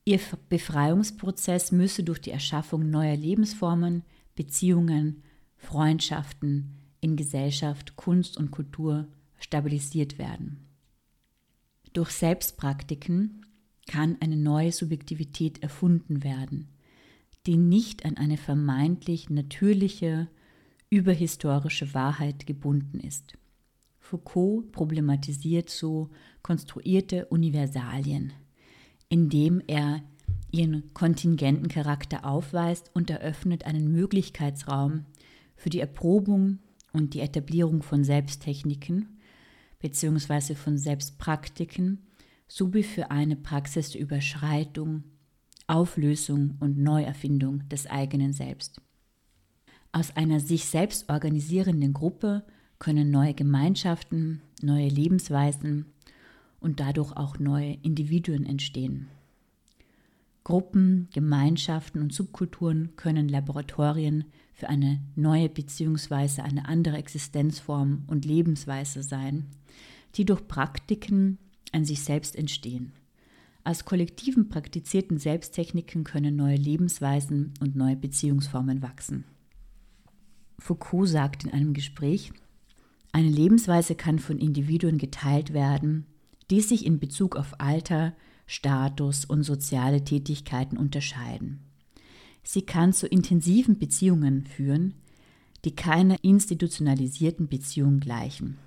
[0.06, 0.19] Ihr
[0.50, 4.04] Befreiungsprozess müsse durch die Erschaffung neuer Lebensformen,
[4.36, 5.24] Beziehungen,
[5.58, 9.08] Freundschaften in Gesellschaft, Kunst und Kultur
[9.40, 10.68] stabilisiert werden.
[11.94, 13.46] Durch Selbstpraktiken
[13.88, 16.68] kann eine neue Subjektivität erfunden werden,
[17.48, 20.28] die nicht an eine vermeintlich natürliche
[20.90, 23.34] überhistorische Wahrheit gebunden ist.
[24.00, 26.10] Foucault problematisiert so
[26.42, 28.34] konstruierte Universalien,
[29.08, 30.04] indem er
[30.52, 35.06] ihren kontingenten Charakter aufweist und eröffnet einen Möglichkeitsraum
[35.56, 36.60] für die Erprobung
[36.93, 39.19] und die Etablierung von Selbsttechniken
[39.80, 40.56] bzw.
[40.56, 41.99] von Selbstpraktiken
[42.47, 45.04] sowie für eine Praxis der Überschreitung,
[45.67, 48.82] Auflösung und Neuerfindung des eigenen Selbst.
[49.91, 52.43] Aus einer sich selbst organisierenden Gruppe
[52.80, 55.86] können neue Gemeinschaften, neue Lebensweisen
[56.60, 59.08] und dadurch auch neue Individuen entstehen.
[60.43, 64.25] Gruppen, Gemeinschaften und Subkulturen können Laboratorien
[64.60, 66.41] für eine neue bzw.
[66.41, 69.48] eine andere Existenzform und Lebensweise sein,
[70.15, 71.38] die durch Praktiken
[71.72, 72.91] an sich selbst entstehen.
[73.63, 79.24] Aus kollektiven praktizierten Selbsttechniken können neue Lebensweisen und neue Beziehungsformen wachsen.
[80.60, 82.34] Foucault sagt in einem Gespräch,
[83.13, 86.06] eine Lebensweise kann von Individuen geteilt werden,
[86.52, 88.13] die sich in Bezug auf Alter,
[88.45, 91.68] Status und soziale Tätigkeiten unterscheiden.
[92.52, 94.96] Sie kann zu intensiven Beziehungen führen,
[95.66, 98.58] die keiner institutionalisierten Beziehung gleichen.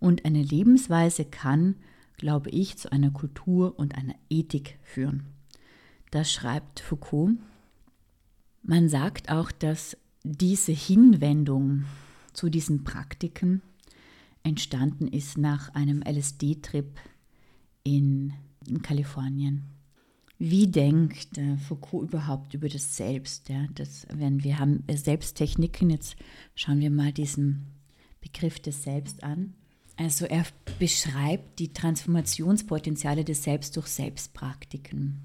[0.00, 1.76] Und eine Lebensweise kann,
[2.16, 5.26] glaube ich, zu einer Kultur und einer Ethik führen.
[6.10, 7.36] Das schreibt Foucault.
[8.64, 11.84] Man sagt auch, dass diese Hinwendung
[12.32, 13.62] zu diesen Praktiken
[14.42, 16.98] entstanden ist nach einem LSD-Trip
[17.84, 18.32] in,
[18.66, 19.77] in, Kalifornien.
[20.38, 23.48] Wie denkt äh, Foucault überhaupt über das Selbst?
[23.48, 23.66] Ja?
[23.74, 26.16] Das, wenn wir haben Selbsttechniken, jetzt
[26.54, 27.66] schauen wir mal diesen
[28.20, 29.54] Begriff des Selbst an.
[29.96, 30.44] Also er
[30.78, 35.22] beschreibt die Transformationspotenziale des Selbst durch Selbstpraktiken.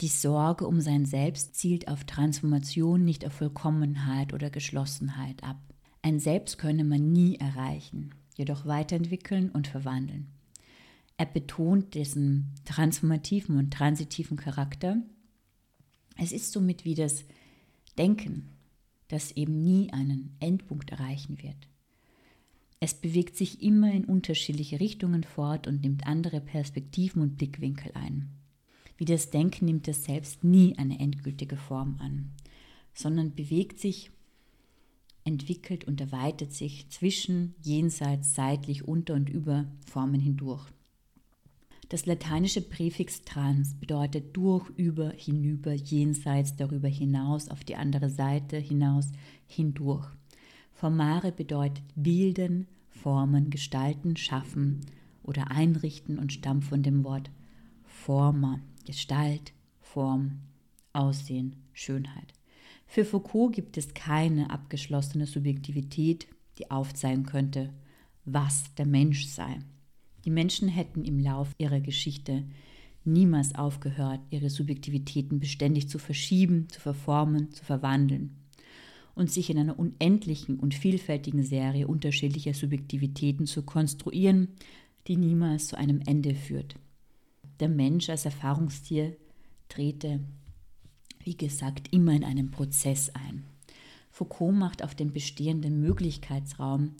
[0.00, 5.58] Die Sorge um sein Selbst zielt auf Transformation, nicht auf Vollkommenheit oder Geschlossenheit ab.
[6.02, 10.28] Ein Selbst könne man nie erreichen, jedoch weiterentwickeln und verwandeln.
[11.16, 15.00] Er betont diesen transformativen und transitiven Charakter.
[16.16, 17.24] Es ist somit wie das
[17.96, 18.48] Denken,
[19.08, 21.68] das eben nie einen Endpunkt erreichen wird.
[22.80, 28.28] Es bewegt sich immer in unterschiedliche Richtungen fort und nimmt andere Perspektiven und Blickwinkel ein.
[28.96, 32.32] Wie das Denken nimmt es selbst nie eine endgültige Form an,
[32.92, 34.10] sondern bewegt sich,
[35.24, 40.73] entwickelt und erweitert sich zwischen, jenseits, seitlich, unter und über Formen hindurch.
[41.94, 48.56] Das lateinische Präfix trans bedeutet durch, über, hinüber, jenseits, darüber hinaus, auf die andere Seite
[48.56, 49.12] hinaus,
[49.46, 50.04] hindurch.
[50.72, 54.80] Formare bedeutet bilden, formen, gestalten, schaffen
[55.22, 57.30] oder einrichten und stammt von dem Wort
[57.84, 60.40] forma, Gestalt, Form,
[60.92, 62.32] Aussehen, Schönheit.
[62.88, 66.26] Für Foucault gibt es keine abgeschlossene Subjektivität,
[66.58, 67.72] die aufzeigen könnte,
[68.24, 69.60] was der Mensch sei.
[70.24, 72.44] Die Menschen hätten im Lauf ihrer Geschichte
[73.04, 78.36] niemals aufgehört, ihre Subjektivitäten beständig zu verschieben, zu verformen, zu verwandeln
[79.14, 84.48] und sich in einer unendlichen und vielfältigen Serie unterschiedlicher Subjektivitäten zu konstruieren,
[85.06, 86.76] die niemals zu einem Ende führt
[87.60, 89.16] der Mensch als Erfahrungstier
[89.68, 90.20] trete,
[91.22, 93.44] wie gesagt, immer in einen Prozess ein.
[94.10, 96.92] Foucault macht auf den bestehenden Möglichkeitsraum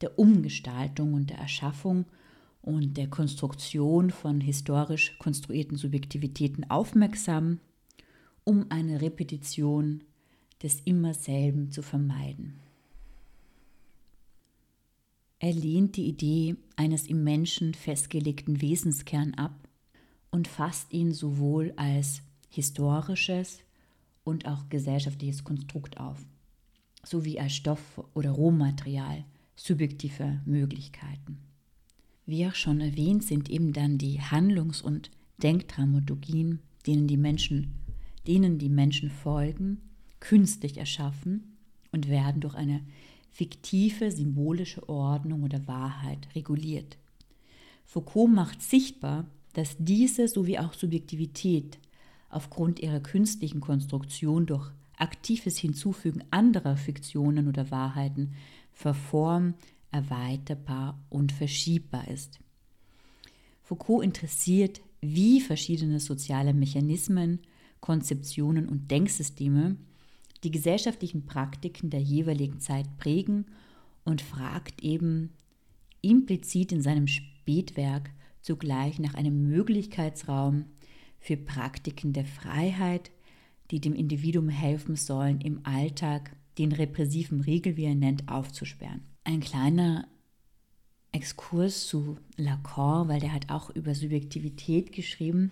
[0.00, 2.04] der Umgestaltung und der Erschaffung
[2.62, 7.58] und der Konstruktion von historisch konstruierten Subjektivitäten aufmerksam,
[8.44, 10.04] um eine Repetition
[10.62, 12.60] des Immerselben zu vermeiden.
[15.38, 19.68] Er lehnt die Idee eines im Menschen festgelegten Wesenskern ab
[20.30, 23.60] und fasst ihn sowohl als historisches
[24.22, 26.18] und auch gesellschaftliches Konstrukt auf,
[27.02, 29.24] sowie als Stoff- oder Rohmaterial
[29.56, 31.49] subjektiver Möglichkeiten.
[32.30, 35.10] Wie auch schon erwähnt, sind eben dann die Handlungs- und
[35.42, 37.74] Denkdramaturgien, denen die Menschen,
[38.24, 39.78] denen die Menschen folgen,
[40.20, 41.56] künstlich erschaffen
[41.90, 42.82] und werden durch eine
[43.32, 46.98] fiktive symbolische Ordnung oder Wahrheit reguliert.
[47.84, 49.24] Foucault macht sichtbar,
[49.54, 51.80] dass diese sowie auch Subjektivität
[52.28, 58.34] aufgrund ihrer künstlichen Konstruktion durch aktives Hinzufügen anderer Fiktionen oder Wahrheiten
[58.72, 59.54] verform,
[59.92, 62.40] erweiterbar und verschiebbar ist.
[63.62, 67.40] Foucault interessiert, wie verschiedene soziale Mechanismen,
[67.80, 69.76] Konzeptionen und Denksysteme
[70.42, 73.46] die gesellschaftlichen Praktiken der jeweiligen Zeit prägen
[74.04, 75.30] und fragt eben
[76.00, 78.10] implizit in seinem Spätwerk
[78.40, 80.64] zugleich nach einem Möglichkeitsraum
[81.18, 83.10] für Praktiken der Freiheit,
[83.70, 89.02] die dem Individuum helfen sollen, im Alltag den repressiven Riegel, wie er nennt, aufzusperren.
[89.24, 90.08] Ein kleiner
[91.12, 95.50] Exkurs zu Lacan, weil der hat auch über Subjektivität geschrieben.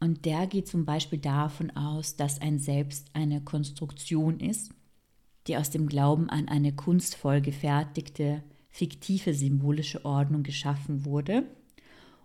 [0.00, 4.72] Und der geht zum Beispiel davon aus, dass ein Selbst eine Konstruktion ist,
[5.46, 11.44] die aus dem Glauben an eine kunstvoll gefertigte, fiktive symbolische Ordnung geschaffen wurde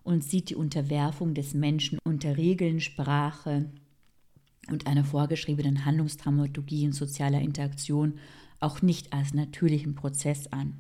[0.04, 3.70] und sieht die Unterwerfung des Menschen unter Regeln, Sprache
[4.68, 8.20] und einer vorgeschriebenen Handlungsdramaturgie in sozialer Interaktion
[8.62, 10.80] auch nicht als natürlichen Prozess an.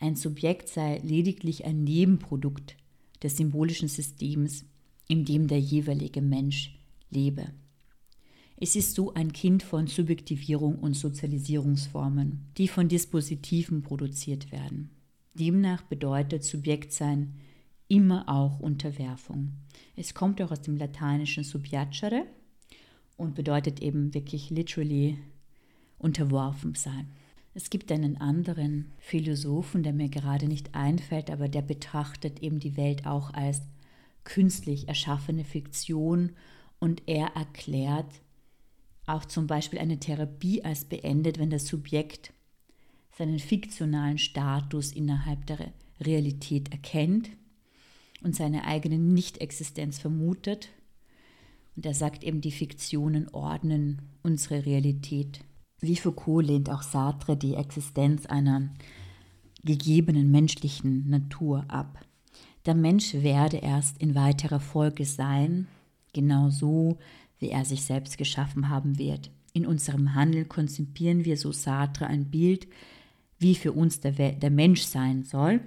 [0.00, 2.76] Ein Subjekt sei lediglich ein Nebenprodukt
[3.22, 4.64] des symbolischen Systems,
[5.08, 6.76] in dem der jeweilige Mensch
[7.10, 7.52] lebe.
[8.56, 14.90] Es ist so ein Kind von Subjektivierung und Sozialisierungsformen, die von Dispositiven produziert werden.
[15.34, 17.34] Demnach bedeutet Subjektsein
[17.88, 19.52] immer auch Unterwerfung.
[19.96, 22.24] Es kommt auch aus dem lateinischen subjacere
[23.16, 25.18] und bedeutet eben wirklich literally
[26.02, 27.08] unterworfen sein.
[27.54, 32.76] Es gibt einen anderen Philosophen, der mir gerade nicht einfällt, aber der betrachtet eben die
[32.76, 33.60] Welt auch als
[34.24, 36.32] künstlich erschaffene Fiktion
[36.78, 38.22] und er erklärt
[39.06, 42.32] auch zum Beispiel eine Therapie als beendet, wenn das Subjekt
[43.16, 47.30] seinen fiktionalen Status innerhalb der Realität erkennt
[48.22, 50.70] und seine eigene Nichtexistenz vermutet.
[51.76, 55.40] Und er sagt eben, die Fiktionen ordnen unsere Realität.
[55.84, 58.70] Wie Foucault lehnt auch Sartre die Existenz einer
[59.64, 61.98] gegebenen menschlichen Natur ab.
[62.66, 65.66] Der Mensch werde erst in weiterer Folge sein,
[66.12, 66.98] genau so,
[67.40, 69.32] wie er sich selbst geschaffen haben wird.
[69.54, 72.68] In unserem Handeln konzipieren wir, so Sartre, ein Bild,
[73.40, 75.60] wie für uns der, der Mensch sein soll.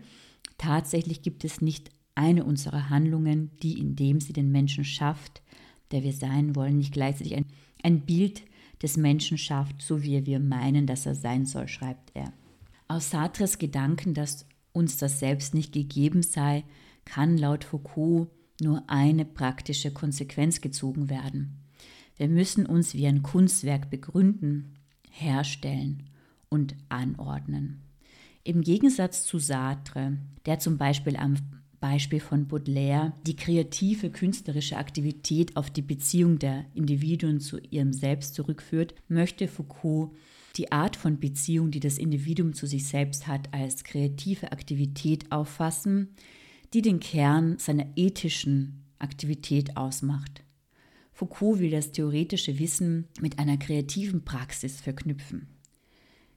[0.58, 5.42] Tatsächlich gibt es nicht eine unserer Handlungen, die, indem sie den Menschen schafft,
[5.92, 7.46] der wir sein wollen, nicht gleichzeitig ein,
[7.84, 8.44] ein Bild
[8.86, 12.32] des Menschen schafft, so wie wir meinen, dass er sein soll, schreibt er.
[12.88, 16.64] Aus Sartres Gedanken, dass uns das Selbst nicht gegeben sei,
[17.04, 18.28] kann laut Foucault
[18.62, 21.58] nur eine praktische Konsequenz gezogen werden.
[22.16, 24.76] Wir müssen uns wie ein Kunstwerk begründen,
[25.10, 26.04] herstellen
[26.50, 27.82] und anordnen.
[28.44, 31.38] Im Gegensatz zu Sartre, der zum Beispiel am
[31.86, 38.34] Beispiel von Baudelaire die kreative künstlerische Aktivität auf die Beziehung der Individuen zu ihrem Selbst
[38.34, 40.10] zurückführt, möchte Foucault
[40.58, 46.16] die Art von Beziehung, die das Individuum zu sich selbst hat, als kreative Aktivität auffassen,
[46.74, 50.44] die den Kern seiner ethischen Aktivität ausmacht.
[51.14, 55.46] Foucault will das theoretische Wissen mit einer kreativen Praxis verknüpfen.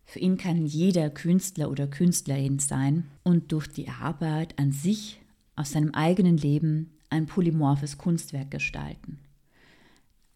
[0.04, 5.20] Für ihn kann jeder Künstler oder Künstlerin sein und durch die Arbeit an sich
[5.58, 9.18] aus seinem eigenen Leben ein polymorphes Kunstwerk gestalten.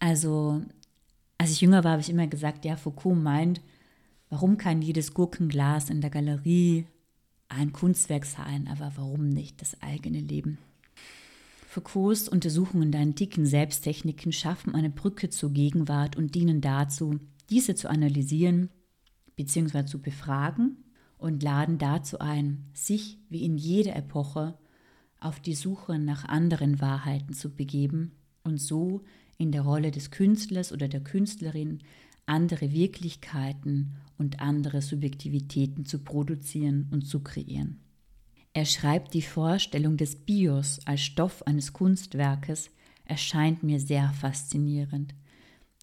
[0.01, 0.63] Also,
[1.39, 3.61] als ich jünger war, habe ich immer gesagt, ja, Foucault meint,
[4.31, 6.87] warum kann jedes Gurkenglas in der Galerie
[7.49, 10.59] ein Kunstwerk sein, aber warum nicht das eigene Leben?
[11.69, 17.89] Foucaults Untersuchungen der antiken Selbsttechniken schaffen eine Brücke zur Gegenwart und dienen dazu, diese zu
[17.89, 18.71] analysieren
[19.37, 19.87] bzw.
[19.87, 20.79] zu befragen
[21.17, 24.59] und laden dazu ein, sich wie in jeder Epoche
[25.25, 28.13] auf die Suche nach anderen Wahrheiten zu begeben
[28.43, 29.03] und so
[29.39, 31.81] in der Rolle des Künstlers oder der Künstlerin
[32.27, 37.81] andere Wirklichkeiten und andere Subjektivitäten zu produzieren und zu kreieren.
[38.55, 42.71] Er schreibt, die Vorstellung des Bios als Stoff eines Kunstwerkes
[43.05, 45.15] erscheint mir sehr faszinierend.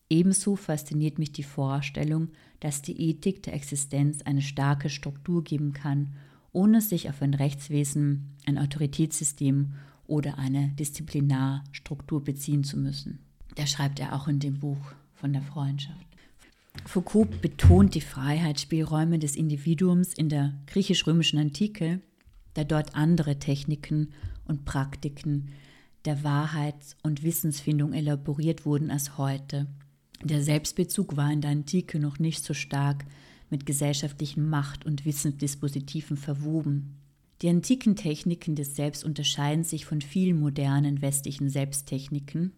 [0.10, 2.30] Ebenso fasziniert mich die Vorstellung,
[2.60, 6.16] dass die Ethik der Existenz eine starke Struktur geben kann,
[6.52, 9.74] ohne sich auf ein Rechtswesen, ein Autoritätssystem
[10.08, 13.20] oder eine Disziplinarstruktur beziehen zu müssen.
[13.56, 16.06] Da schreibt er auch in dem Buch von der Freundschaft.
[16.86, 22.02] Foucault betont die Freiheitsspielräume des Individuums in der griechisch-römischen Antike,
[22.54, 24.10] da dort andere Techniken
[24.46, 25.50] und Praktiken
[26.06, 29.68] der Wahrheits- und Wissensfindung elaboriert wurden als heute.
[30.24, 33.06] Der Selbstbezug war in der Antike noch nicht so stark
[33.50, 36.96] mit gesellschaftlichen Macht- und Wissensdispositiven verwoben.
[37.42, 42.52] Die antiken Techniken des Selbst unterscheiden sich von vielen modernen westlichen Selbsttechniken,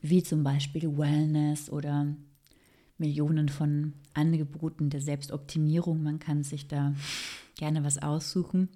[0.00, 2.14] wie zum Beispiel Wellness oder
[2.98, 6.02] Millionen von Angeboten der Selbstoptimierung.
[6.02, 6.94] Man kann sich da
[7.56, 8.68] gerne was aussuchen,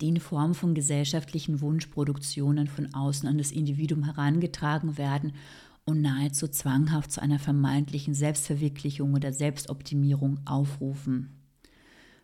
[0.00, 5.32] die in Form von gesellschaftlichen Wunschproduktionen von außen an das Individuum herangetragen werden
[5.88, 11.30] und nahezu zwanghaft zu einer vermeintlichen Selbstverwirklichung oder Selbstoptimierung aufrufen,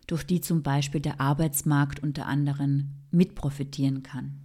[0.07, 4.41] durch die zum Beispiel der Arbeitsmarkt unter anderem mitprofitieren kann.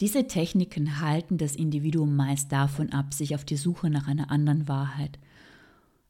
[0.00, 4.66] Diese Techniken halten das Individuum meist davon ab, sich auf die Suche nach einer anderen
[4.66, 5.20] Wahrheit,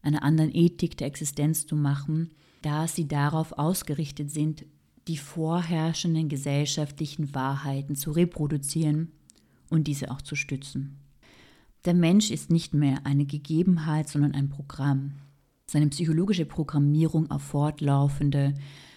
[0.01, 2.31] einer anderen Ethik der Existenz zu machen,
[2.63, 4.65] da sie darauf ausgerichtet sind,
[5.07, 9.13] die vorherrschenden gesellschaftlichen Wahrheiten zu reproduzieren
[9.69, 10.97] und diese auch zu stützen.
[11.87, 15.13] Der Mensch ist nicht mehr eine Gegebenheit, sondern ein Programm.
[15.67, 18.55] Seine psychologische Programmierung auf fortlaufende,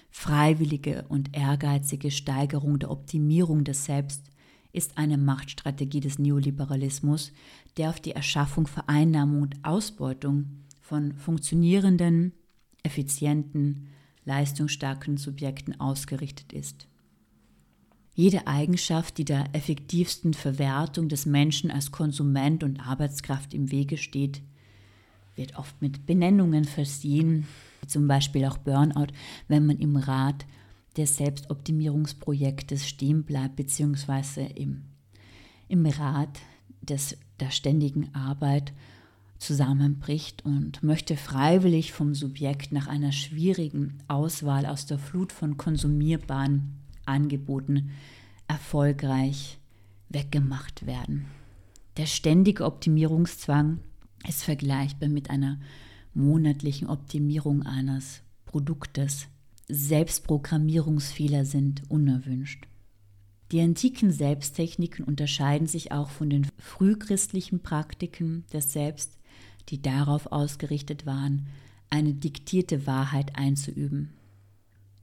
[0.10, 4.26] freiwillige und ehrgeizige Steigerung der Optimierung des Selbst
[4.74, 7.32] ist eine Machtstrategie des Neoliberalismus,
[7.78, 12.34] der auf die Erschaffung, Vereinnahmung und Ausbeutung von funktionierenden,
[12.84, 13.88] effizienten,
[14.26, 16.88] leistungsstarken Subjekten ausgerichtet ist.
[18.16, 24.41] Jede Eigenschaft, die der effektivsten Verwertung des Menschen als Konsument und Arbeitskraft im Wege steht,
[25.36, 27.47] wird oft mit Benennungen versehen,
[27.88, 29.07] zum Beispiel auch Burnout,
[29.47, 30.45] wenn man im Rat
[30.95, 34.84] des Selbstoptimierungsprojektes stehen bleibt, beziehungsweise im,
[35.68, 36.39] im Rat
[36.82, 38.74] des, der ständigen Arbeit
[39.39, 46.83] zusammenbricht und möchte freiwillig vom Subjekt nach einer schwierigen Auswahl aus der Flut von konsumierbaren
[47.06, 47.91] Angeboten
[48.47, 49.60] erfolgreich
[50.10, 51.26] weggemacht werden.
[51.97, 53.80] Der ständige Optimierungszwang
[54.28, 55.60] ist vergleichbar mit einer
[56.14, 59.28] monatlichen Optimierung eines Produktes.
[59.70, 62.68] Selbstprogrammierungsfehler sind unerwünscht.
[63.51, 69.20] Die antiken Selbsttechniken unterscheiden sich auch von den frühchristlichen Praktiken des Selbst,
[69.70, 71.47] die darauf ausgerichtet waren,
[71.89, 74.10] eine diktierte Wahrheit einzuüben.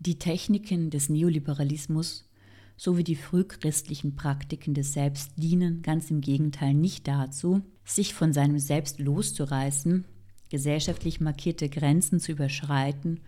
[0.02, 2.26] Die Techniken des Neoliberalismus
[2.78, 8.58] sowie die frühchristlichen Praktiken des Selbst dienen ganz im Gegenteil nicht dazu, sich von seinem
[8.58, 10.06] Selbst loszureißen,
[10.48, 13.20] gesellschaftlich markierte Grenzen zu überschreiten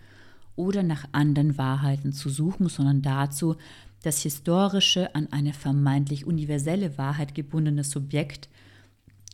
[0.56, 3.56] oder nach anderen Wahrheiten zu suchen, sondern dazu,
[4.02, 8.48] das historische, an eine vermeintlich universelle Wahrheit gebundene Subjekt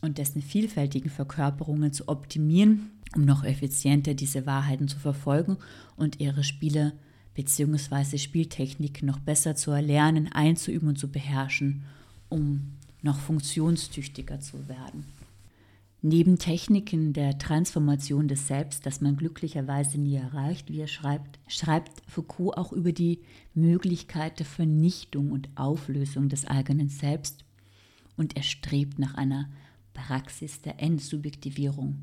[0.01, 5.55] und dessen vielfältigen Verkörperungen zu optimieren, um noch effizienter diese Wahrheiten zu verfolgen
[5.95, 7.08] und ihre Spiele zu
[7.39, 8.17] bzw.
[8.17, 11.83] Spieltechnik noch besser zu erlernen, einzuüben und zu beherrschen,
[12.27, 15.05] um noch funktionstüchtiger zu werden.
[16.01, 22.01] Neben Techniken der Transformation des Selbst, das man glücklicherweise nie erreicht, wie er schreibt, schreibt
[22.07, 23.19] Foucault auch über die
[23.53, 27.45] Möglichkeit der Vernichtung und Auflösung des eigenen Selbst
[28.17, 29.49] und er strebt nach einer
[29.93, 31.99] Praxis der Entsubjektivierung,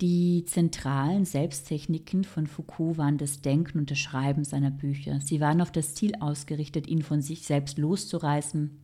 [0.00, 5.20] die zentralen Selbsttechniken von Foucault waren das Denken und das Schreiben seiner Bücher.
[5.20, 8.78] Sie waren auf das Ziel ausgerichtet, ihn von sich selbst loszureißen,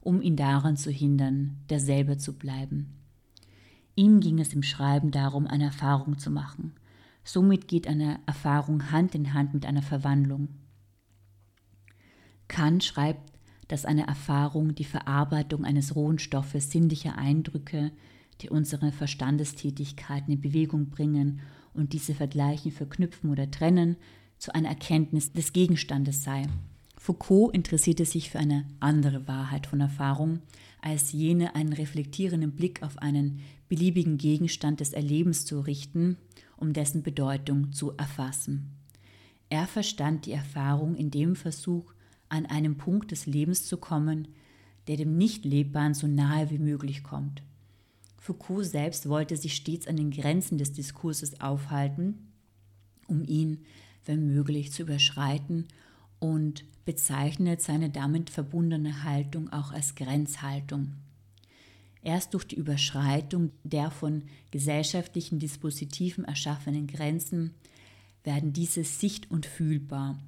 [0.00, 2.96] um ihn daran zu hindern, derselbe zu bleiben.
[3.94, 6.74] Ihm ging es im Schreiben darum, eine Erfahrung zu machen.
[7.24, 10.48] Somit geht eine Erfahrung Hand in Hand mit einer Verwandlung.
[12.48, 13.32] Kant schreibt,
[13.68, 17.90] dass eine Erfahrung die Verarbeitung eines rohen Stoffes sinnlicher Eindrücke,
[18.40, 21.40] die unsere Verstandestätigkeiten in Bewegung bringen
[21.74, 23.96] und diese vergleichen, verknüpfen oder trennen,
[24.38, 26.42] zu einer Erkenntnis des Gegenstandes sei.
[26.98, 30.40] Foucault interessierte sich für eine andere Wahrheit von Erfahrung,
[30.80, 36.16] als jene einen reflektierenden Blick auf einen beliebigen Gegenstand des Erlebens zu richten,
[36.56, 38.72] um dessen Bedeutung zu erfassen.
[39.48, 41.92] Er verstand die Erfahrung in dem Versuch,
[42.28, 44.28] an einem Punkt des Lebens zu kommen,
[44.88, 47.42] der dem Nicht-Lebbaren so nahe wie möglich kommt.
[48.26, 52.32] Foucault selbst wollte sich stets an den Grenzen des Diskurses aufhalten,
[53.06, 53.64] um ihn,
[54.04, 55.68] wenn möglich, zu überschreiten
[56.18, 60.94] und bezeichnet seine damit verbundene Haltung auch als Grenzhaltung.
[62.02, 67.54] Erst durch die Überschreitung der von gesellschaftlichen Dispositiven erschaffenen Grenzen
[68.24, 70.20] werden diese sicht- und fühlbar.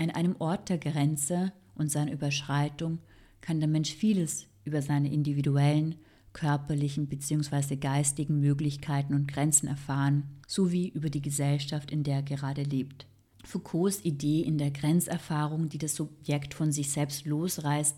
[0.00, 2.98] An einem Ort der Grenze und seiner Überschreitung
[3.40, 5.94] kann der Mensch vieles über seine individuellen,
[6.34, 7.76] körperlichen bzw.
[7.76, 13.06] geistigen Möglichkeiten und Grenzen erfahren, sowie über die Gesellschaft, in der er gerade lebt.
[13.44, 17.96] Foucaults Idee in der Grenzerfahrung, die das Subjekt von sich selbst losreißt,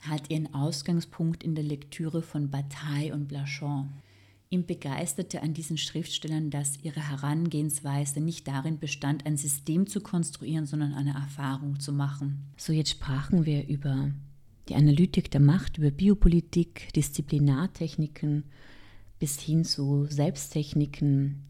[0.00, 3.90] hat ihren Ausgangspunkt in der Lektüre von Bataille und Blachon.
[4.48, 10.66] Ihm begeisterte an diesen Schriftstellern, dass ihre Herangehensweise nicht darin bestand, ein System zu konstruieren,
[10.66, 12.44] sondern eine Erfahrung zu machen.
[12.56, 14.12] So jetzt sprachen wir über
[14.68, 18.44] die Analytik der Macht, über Biopolitik, Disziplinartechniken
[19.18, 21.42] bis hin zu Selbsttechniken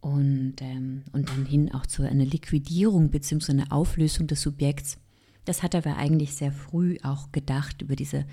[0.00, 3.52] und, ähm, und dann hin auch zu einer Liquidierung bzw.
[3.52, 4.98] einer Auflösung des Subjekts.
[5.44, 8.26] Das hat er aber eigentlich sehr früh auch gedacht über diese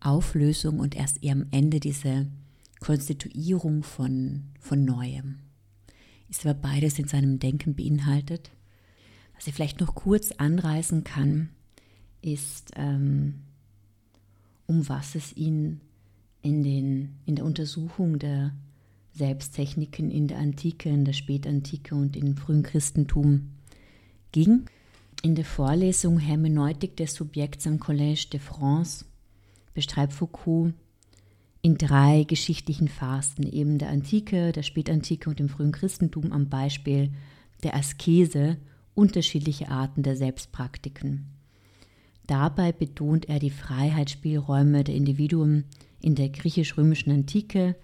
[0.00, 2.26] Auflösung und erst eher am Ende diese
[2.80, 5.38] Konstituierung von, von Neuem.
[6.28, 8.50] Ist aber beides in seinem Denken beinhaltet.
[9.34, 11.50] Was ich vielleicht noch kurz anreißen kann,
[12.22, 13.45] ist, ähm,
[14.66, 15.80] um was es ihn
[16.42, 18.54] in, den, in der Untersuchung der
[19.12, 23.52] Selbsttechniken in der Antike, in der Spätantike und im frühen Christentum
[24.32, 24.66] ging.
[25.22, 29.06] In der Vorlesung Hermeneutik des Subjekts am Collège de France
[29.72, 30.74] beschreibt Foucault
[31.62, 37.10] in drei geschichtlichen Phasen, eben der Antike, der Spätantike und dem frühen Christentum am Beispiel
[37.62, 38.58] der Askese
[38.94, 41.35] unterschiedliche Arten der Selbstpraktiken.
[42.26, 45.64] Dabei betont er die Freiheitsspielräume der Individuen
[46.00, 47.76] in der griechisch-römischen Antike,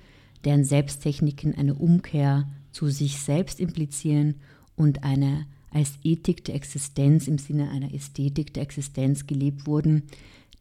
[0.45, 4.36] deren Selbsttechniken eine Umkehr zu sich selbst implizieren
[4.74, 10.05] und eine als Ethik der Existenz im Sinne einer Ästhetik der Existenz gelebt wurden,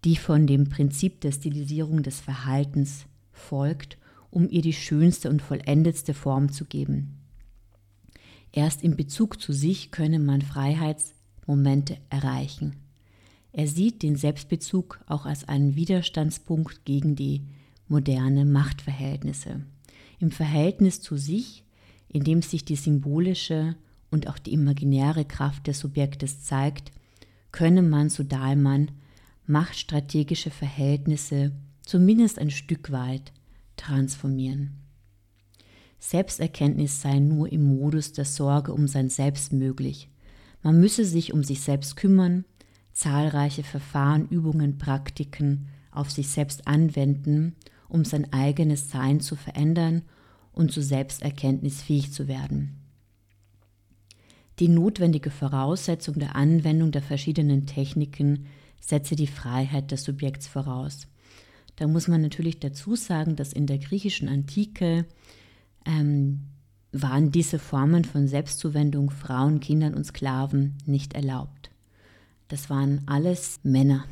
[0.04, 3.98] die von dem Prinzip der Stilisierung des Verhaltens folgt,
[4.30, 7.18] um ihr die schönste und vollendetste Form zu geben.
[8.52, 12.76] Erst in Bezug zu sich könne man Freiheitsmomente erreichen.
[13.54, 17.44] Er sieht den Selbstbezug auch als einen Widerstandspunkt gegen die
[17.88, 19.62] moderne Machtverhältnisse.
[20.20, 21.66] Im Verhältnis zu sich,
[22.08, 23.76] in dem sich die symbolische
[24.10, 26.92] und auch die imaginäre Kraft des Subjektes zeigt,
[27.52, 28.92] könne man, so Dahlmann,
[29.46, 33.34] machtstrategische Verhältnisse zumindest ein Stück weit
[33.76, 34.78] transformieren.
[36.00, 40.10] Selbsterkenntnis sei nur im Modus der Sorge um sein Selbst möglich.
[40.64, 42.46] Man müsse sich um sich selbst kümmern,
[42.94, 47.56] zahlreiche Verfahren, Übungen, Praktiken auf sich selbst anwenden,
[47.90, 50.04] um sein eigenes Sein zu verändern
[50.54, 52.78] und zu Selbsterkenntnis fähig zu werden.
[54.60, 58.46] Die notwendige Voraussetzung der Anwendung der verschiedenen Techniken
[58.80, 61.08] setze die Freiheit des Subjekts voraus.
[61.78, 65.06] Da muss man natürlich dazu sagen, dass in der griechischen Antike
[65.86, 66.42] ähm,
[66.92, 71.71] waren diese Formen von Selbstzuwendung Frauen, Kindern und Sklaven nicht erlaubt.
[72.52, 74.04] Das waren alles Männer.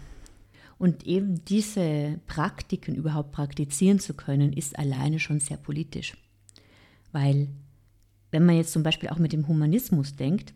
[0.77, 6.15] Und eben diese Praktiken überhaupt praktizieren zu können, ist alleine schon sehr politisch.
[7.11, 7.49] Weil,
[8.31, 10.53] wenn man jetzt zum Beispiel auch mit dem Humanismus denkt,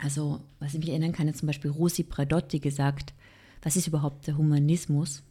[0.00, 3.14] also was ich mich erinnern kann, hat zum Beispiel Rosi Pradotti gesagt,
[3.62, 5.22] was ist überhaupt der Humanismus?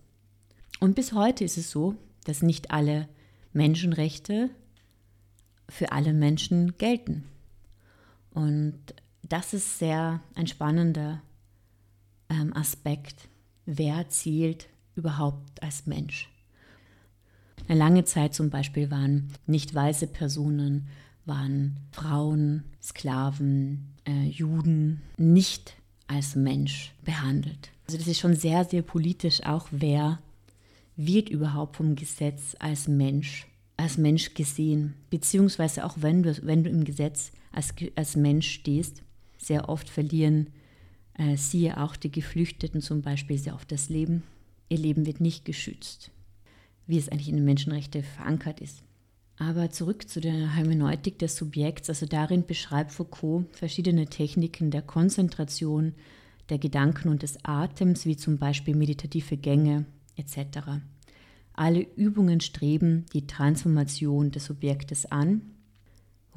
[0.79, 3.09] Und bis heute ist es so, dass nicht alle
[3.51, 4.49] Menschenrechte
[5.67, 7.25] für alle Menschen gelten.
[8.31, 8.77] Und
[9.23, 11.21] das ist sehr ein spannender
[12.29, 13.27] ähm, Aspekt.
[13.65, 16.29] Wer zählt überhaupt als Mensch?
[17.67, 20.87] Eine lange Zeit zum Beispiel waren nicht weiße Personen,
[21.25, 25.75] waren Frauen, Sklaven, äh, Juden nicht
[26.07, 27.71] als Mensch behandelt.
[27.85, 30.19] Also das ist schon sehr, sehr politisch auch, wer
[30.95, 36.69] wird überhaupt vom Gesetz als Mensch, als Mensch gesehen, beziehungsweise auch wenn du, wenn du
[36.69, 39.03] im Gesetz als, als Mensch stehst,
[39.47, 40.49] sehr oft verlieren
[41.17, 44.23] äh, siehe auch die Geflüchteten zum Beispiel sehr oft das Leben.
[44.69, 46.11] Ihr Leben wird nicht geschützt,
[46.85, 48.83] wie es eigentlich in den Menschenrechten verankert ist.
[49.39, 55.93] Aber zurück zu der Hermeneutik des Subjekts, also darin beschreibt Foucault verschiedene Techniken der Konzentration,
[56.49, 59.85] der Gedanken und des Atems, wie zum Beispiel meditative Gänge
[60.15, 60.81] etc.
[61.53, 65.41] Alle Übungen streben die Transformation des Subjektes an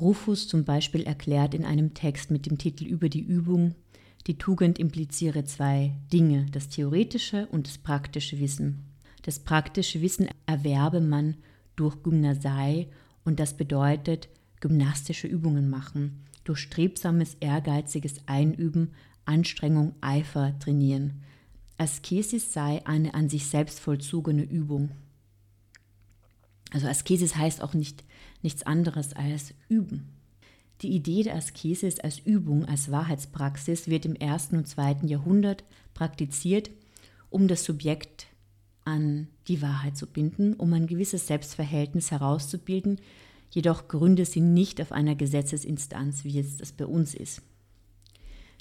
[0.01, 3.75] Rufus zum Beispiel erklärt in einem Text mit dem Titel Über die Übung,
[4.27, 8.85] die Tugend impliziere zwei Dinge, das theoretische und das praktische Wissen.
[9.23, 11.37] Das praktische Wissen erwerbe man
[11.77, 12.89] durch Gymnasei
[13.25, 14.29] und das bedeutet
[14.61, 16.25] gymnastische Übungen machen.
[16.45, 18.93] durch strebsames, ehrgeiziges Einüben,
[19.25, 21.23] Anstrengung, Eifer trainieren.
[21.77, 24.91] Askesis sei eine an sich selbst vollzogene Übung.
[26.73, 28.05] Also Askesis heißt auch nicht
[28.43, 30.09] nichts anderes als üben.
[30.83, 36.71] Die Idee der Askesis als Übung, als Wahrheitspraxis wird im ersten und zweiten Jahrhundert praktiziert,
[37.29, 38.27] um das Subjekt
[38.85, 42.99] an die Wahrheit zu binden, um ein gewisses Selbstverhältnis herauszubilden,
[43.51, 47.43] jedoch gründe sie nicht auf einer Gesetzesinstanz, wie es das bei uns ist.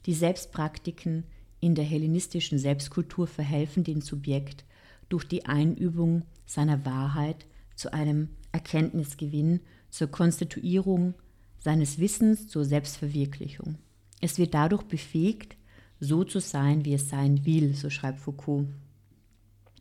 [0.05, 1.23] Die Selbstpraktiken
[1.61, 4.65] in der hellenistischen Selbstkultur verhelfen dem Subjekt
[5.09, 7.45] durch die Einübung seiner Wahrheit
[7.79, 11.13] zu einem Erkenntnisgewinn, zur Konstituierung
[11.59, 13.77] seines Wissens, zur Selbstverwirklichung.
[14.19, 15.55] Es wird dadurch befähigt,
[16.01, 18.67] so zu sein, wie es sein will, so schreibt Foucault.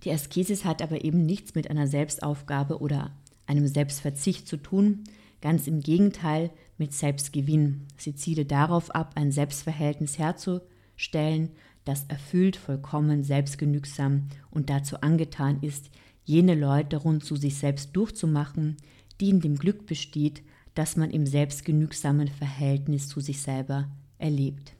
[0.05, 5.03] Die Askesis hat aber eben nichts mit einer Selbstaufgabe oder einem Selbstverzicht zu tun,
[5.40, 7.86] ganz im Gegenteil mit Selbstgewinn.
[7.96, 11.51] Sie ziele darauf ab, ein Selbstverhältnis herzustellen,
[11.84, 15.90] das erfüllt, vollkommen, selbstgenügsam und dazu angetan ist,
[16.29, 18.76] jene Leute rund zu sich selbst durchzumachen,
[19.18, 20.43] die in dem Glück besteht,
[20.74, 24.74] das man im selbstgenügsamen Verhältnis zu sich selber erlebt.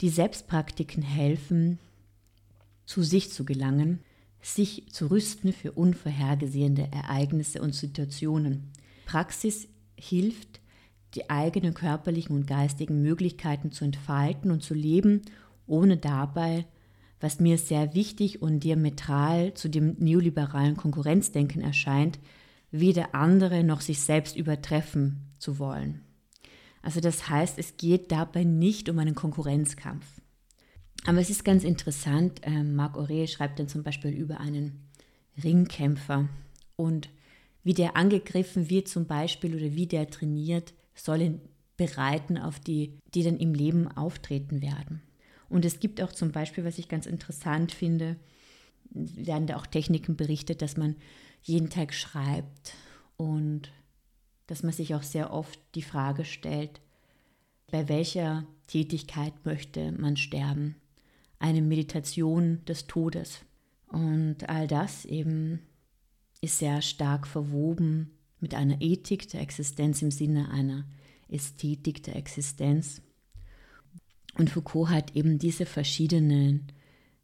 [0.00, 1.80] Die Selbstpraktiken helfen,
[2.86, 3.98] zu sich zu gelangen,
[4.40, 8.70] sich zu rüsten für unvorhergesehene Ereignisse und Situationen.
[9.06, 10.60] Praxis hilft,
[11.14, 15.22] die eigenen körperlichen und geistigen Möglichkeiten zu entfalten und zu leben,
[15.66, 16.66] ohne dabei,
[17.24, 22.18] was mir sehr wichtig und diametral zu dem neoliberalen Konkurrenzdenken erscheint,
[22.70, 26.02] weder andere noch sich selbst übertreffen zu wollen.
[26.82, 30.04] Also das heißt, es geht dabei nicht um einen Konkurrenzkampf.
[31.06, 34.90] Aber es ist ganz interessant, äh, Marc Aurel schreibt dann zum Beispiel über einen
[35.42, 36.28] Ringkämpfer
[36.76, 37.08] und
[37.62, 41.40] wie der angegriffen wird zum Beispiel oder wie der trainiert, soll ihn
[41.78, 45.00] bereiten auf die, die dann im Leben auftreten werden.
[45.54, 48.16] Und es gibt auch zum Beispiel, was ich ganz interessant finde,
[48.90, 50.96] werden da auch Techniken berichtet, dass man
[51.44, 52.74] jeden Tag schreibt
[53.16, 53.70] und
[54.48, 56.80] dass man sich auch sehr oft die Frage stellt,
[57.70, 60.74] bei welcher Tätigkeit möchte man sterben?
[61.38, 63.38] Eine Meditation des Todes.
[63.86, 65.60] Und all das eben
[66.40, 70.84] ist sehr stark verwoben mit einer Ethik der Existenz im Sinne einer
[71.28, 73.03] Ästhetik der Existenz.
[74.36, 76.72] Und Foucault hat eben diese verschiedenen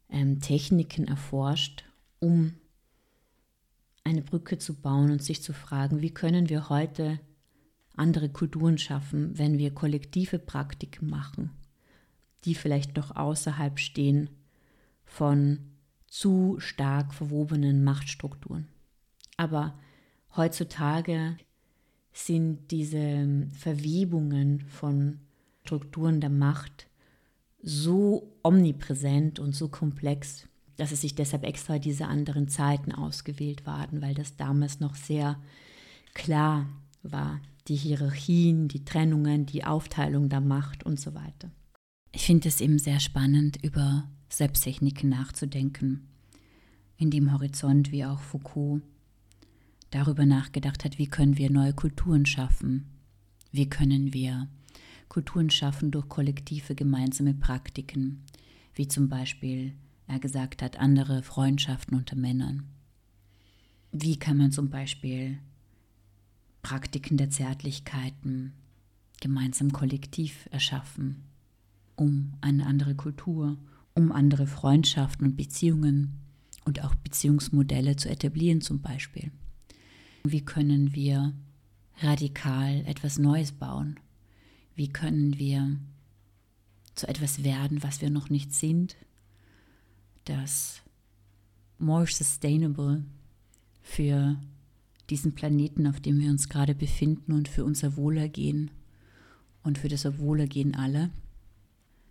[0.09, 1.83] ähm, Techniken erforscht,
[2.19, 2.53] um
[4.03, 7.19] eine Brücke zu bauen und sich zu fragen, wie können wir heute
[7.95, 11.51] andere Kulturen schaffen, wenn wir kollektive Praktiken machen,
[12.45, 14.29] die vielleicht noch außerhalb stehen
[15.03, 15.59] von
[16.07, 18.67] zu stark verwobenen Machtstrukturen.
[19.37, 19.77] Aber
[20.35, 21.37] heutzutage
[22.13, 25.19] sind diese Verwebungen von
[25.63, 26.87] Strukturen der Macht
[27.63, 30.47] so omnipräsent und so komplex,
[30.77, 35.39] dass es sich deshalb extra diese anderen Zeiten ausgewählt waren, weil das damals noch sehr
[36.13, 36.67] klar
[37.03, 37.39] war.
[37.67, 41.51] Die Hierarchien, die Trennungen, die Aufteilung der Macht und so weiter.
[42.11, 46.07] Ich finde es eben sehr spannend, über Selbsttechniken nachzudenken,
[46.97, 48.81] in dem Horizont, wie auch Foucault
[49.91, 52.87] darüber nachgedacht hat, wie können wir neue Kulturen schaffen,
[53.51, 54.47] wie können wir
[55.11, 58.23] Kulturen schaffen durch kollektive gemeinsame Praktiken,
[58.73, 59.73] wie zum Beispiel
[60.07, 62.69] er gesagt hat, andere Freundschaften unter Männern.
[63.91, 65.37] Wie kann man zum Beispiel
[66.61, 68.53] Praktiken der Zärtlichkeiten
[69.19, 71.23] gemeinsam kollektiv erschaffen,
[71.97, 73.57] um eine andere Kultur,
[73.93, 76.21] um andere Freundschaften und Beziehungen
[76.63, 79.33] und auch Beziehungsmodelle zu etablieren zum Beispiel.
[80.23, 81.33] Wie können wir
[81.99, 83.99] radikal etwas Neues bauen?
[84.75, 85.77] Wie können wir
[86.95, 88.95] zu etwas werden, was wir noch nicht sind,
[90.25, 90.81] das
[91.77, 93.03] more sustainable
[93.81, 94.37] für
[95.09, 98.71] diesen Planeten, auf dem wir uns gerade befinden und für unser Wohlergehen
[99.63, 101.09] und für das Wohlergehen aller.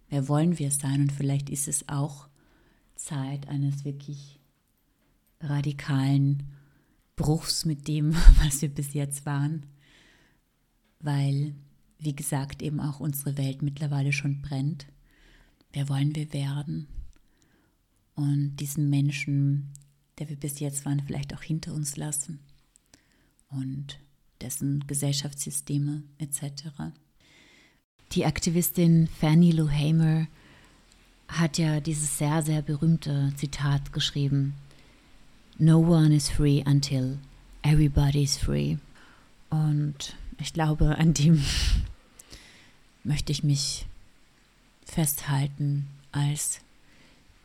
[0.09, 1.03] Wer wollen wir sein?
[1.03, 2.29] Und vielleicht ist es auch
[2.97, 4.39] Zeit eines wirklich
[5.41, 6.43] radikalen
[7.17, 9.67] Bruchs mit dem, was wir bis jetzt waren,
[10.99, 11.55] weil,
[12.01, 14.87] wie gesagt, eben auch unsere Welt mittlerweile schon brennt.
[15.73, 16.89] Wer wollen wir werden?
[18.21, 19.71] und diesen Menschen,
[20.19, 22.41] der wir bis jetzt waren, vielleicht auch hinter uns lassen
[23.51, 23.99] und
[24.43, 26.93] dessen Gesellschaftssysteme etc.
[28.13, 30.27] Die Aktivistin Fannie Lou Hamer
[31.29, 34.55] hat ja dieses sehr, sehr berühmte Zitat geschrieben.
[35.59, 37.19] No one is free until
[37.63, 38.77] everybody is free.
[39.49, 41.43] Und ich glaube, an dem
[43.05, 43.87] möchte ich mich
[44.85, 46.61] festhalten als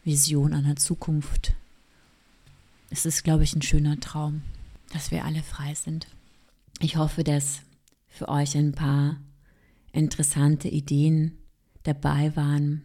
[0.04, 1.54] Vision einer Zukunft.
[2.90, 4.44] Es ist, glaube ich, ein schöner Traum,
[4.94, 6.08] dass wir alle frei sind.
[6.80, 7.62] Ich hoffe, dass
[8.08, 9.18] für euch ein paar
[9.92, 11.38] interessante Ideen
[11.84, 12.84] dabei waren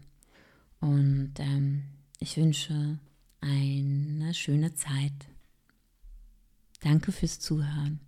[0.80, 1.84] und ähm,
[2.18, 2.98] ich wünsche
[3.40, 5.12] eine schöne Zeit.
[6.80, 8.00] Danke fürs Zuhören.